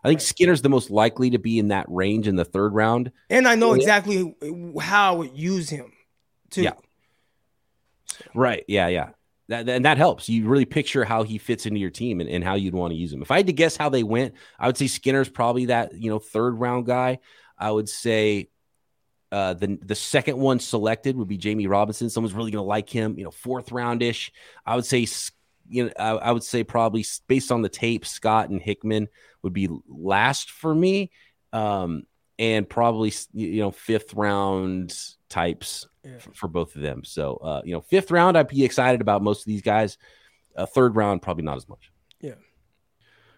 [0.04, 3.12] I think Skinner's the most likely to be in that range in the third round.
[3.30, 4.36] And I know exactly
[4.82, 5.94] how I would use him
[6.52, 6.62] too.
[6.64, 6.74] Yeah.
[8.36, 8.64] Right.
[8.68, 8.88] Yeah.
[8.88, 9.10] Yeah.
[9.47, 10.30] That, and that helps.
[10.30, 12.97] You really picture how he fits into your team and, and how you'd want to
[12.97, 13.22] use him.
[13.22, 16.10] If I had to guess how they went, I would say Skinner's probably that, you
[16.10, 17.20] know, third round guy.
[17.58, 18.49] I would say
[19.32, 22.10] uh, the the second one selected would be Jammie Robinson.
[22.10, 24.32] Someone's really going to like him, you know, fourth roundish.
[24.66, 25.06] I would say,
[25.70, 29.10] you know, I, I would say probably based on the tape, Scott and Hickman
[29.41, 31.12] would be last for me,
[31.52, 32.04] um,
[32.42, 34.98] and probably you know fifth round
[35.30, 36.18] types Yeah.
[36.34, 37.04] for both of them.
[37.06, 39.98] So, uh, you know, fifth round, I'd be excited about most of these guys.
[40.58, 41.92] Uh, third round, probably not as much.
[42.20, 42.34] Yeah.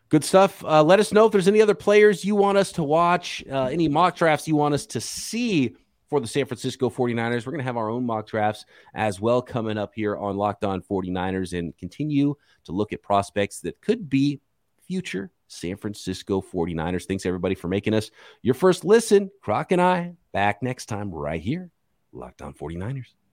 [0.08, 0.64] Good stuff.
[0.64, 3.66] Uh, let us know if there's any other players you want us to watch, uh,
[3.66, 5.76] any mock drafts you want us to see
[6.10, 7.46] for the San Francisco 49ers.
[7.46, 10.64] We're going to have our own mock drafts as well coming up here on Locked
[10.64, 14.40] On 49ers and continue to look at prospects that could be
[14.88, 17.06] future San Francisco 49ers.
[17.06, 19.32] Thanks everybody for making us your first listen.
[19.42, 21.72] Croc and I back next time right here.
[22.12, 23.14] Locked On 49ers.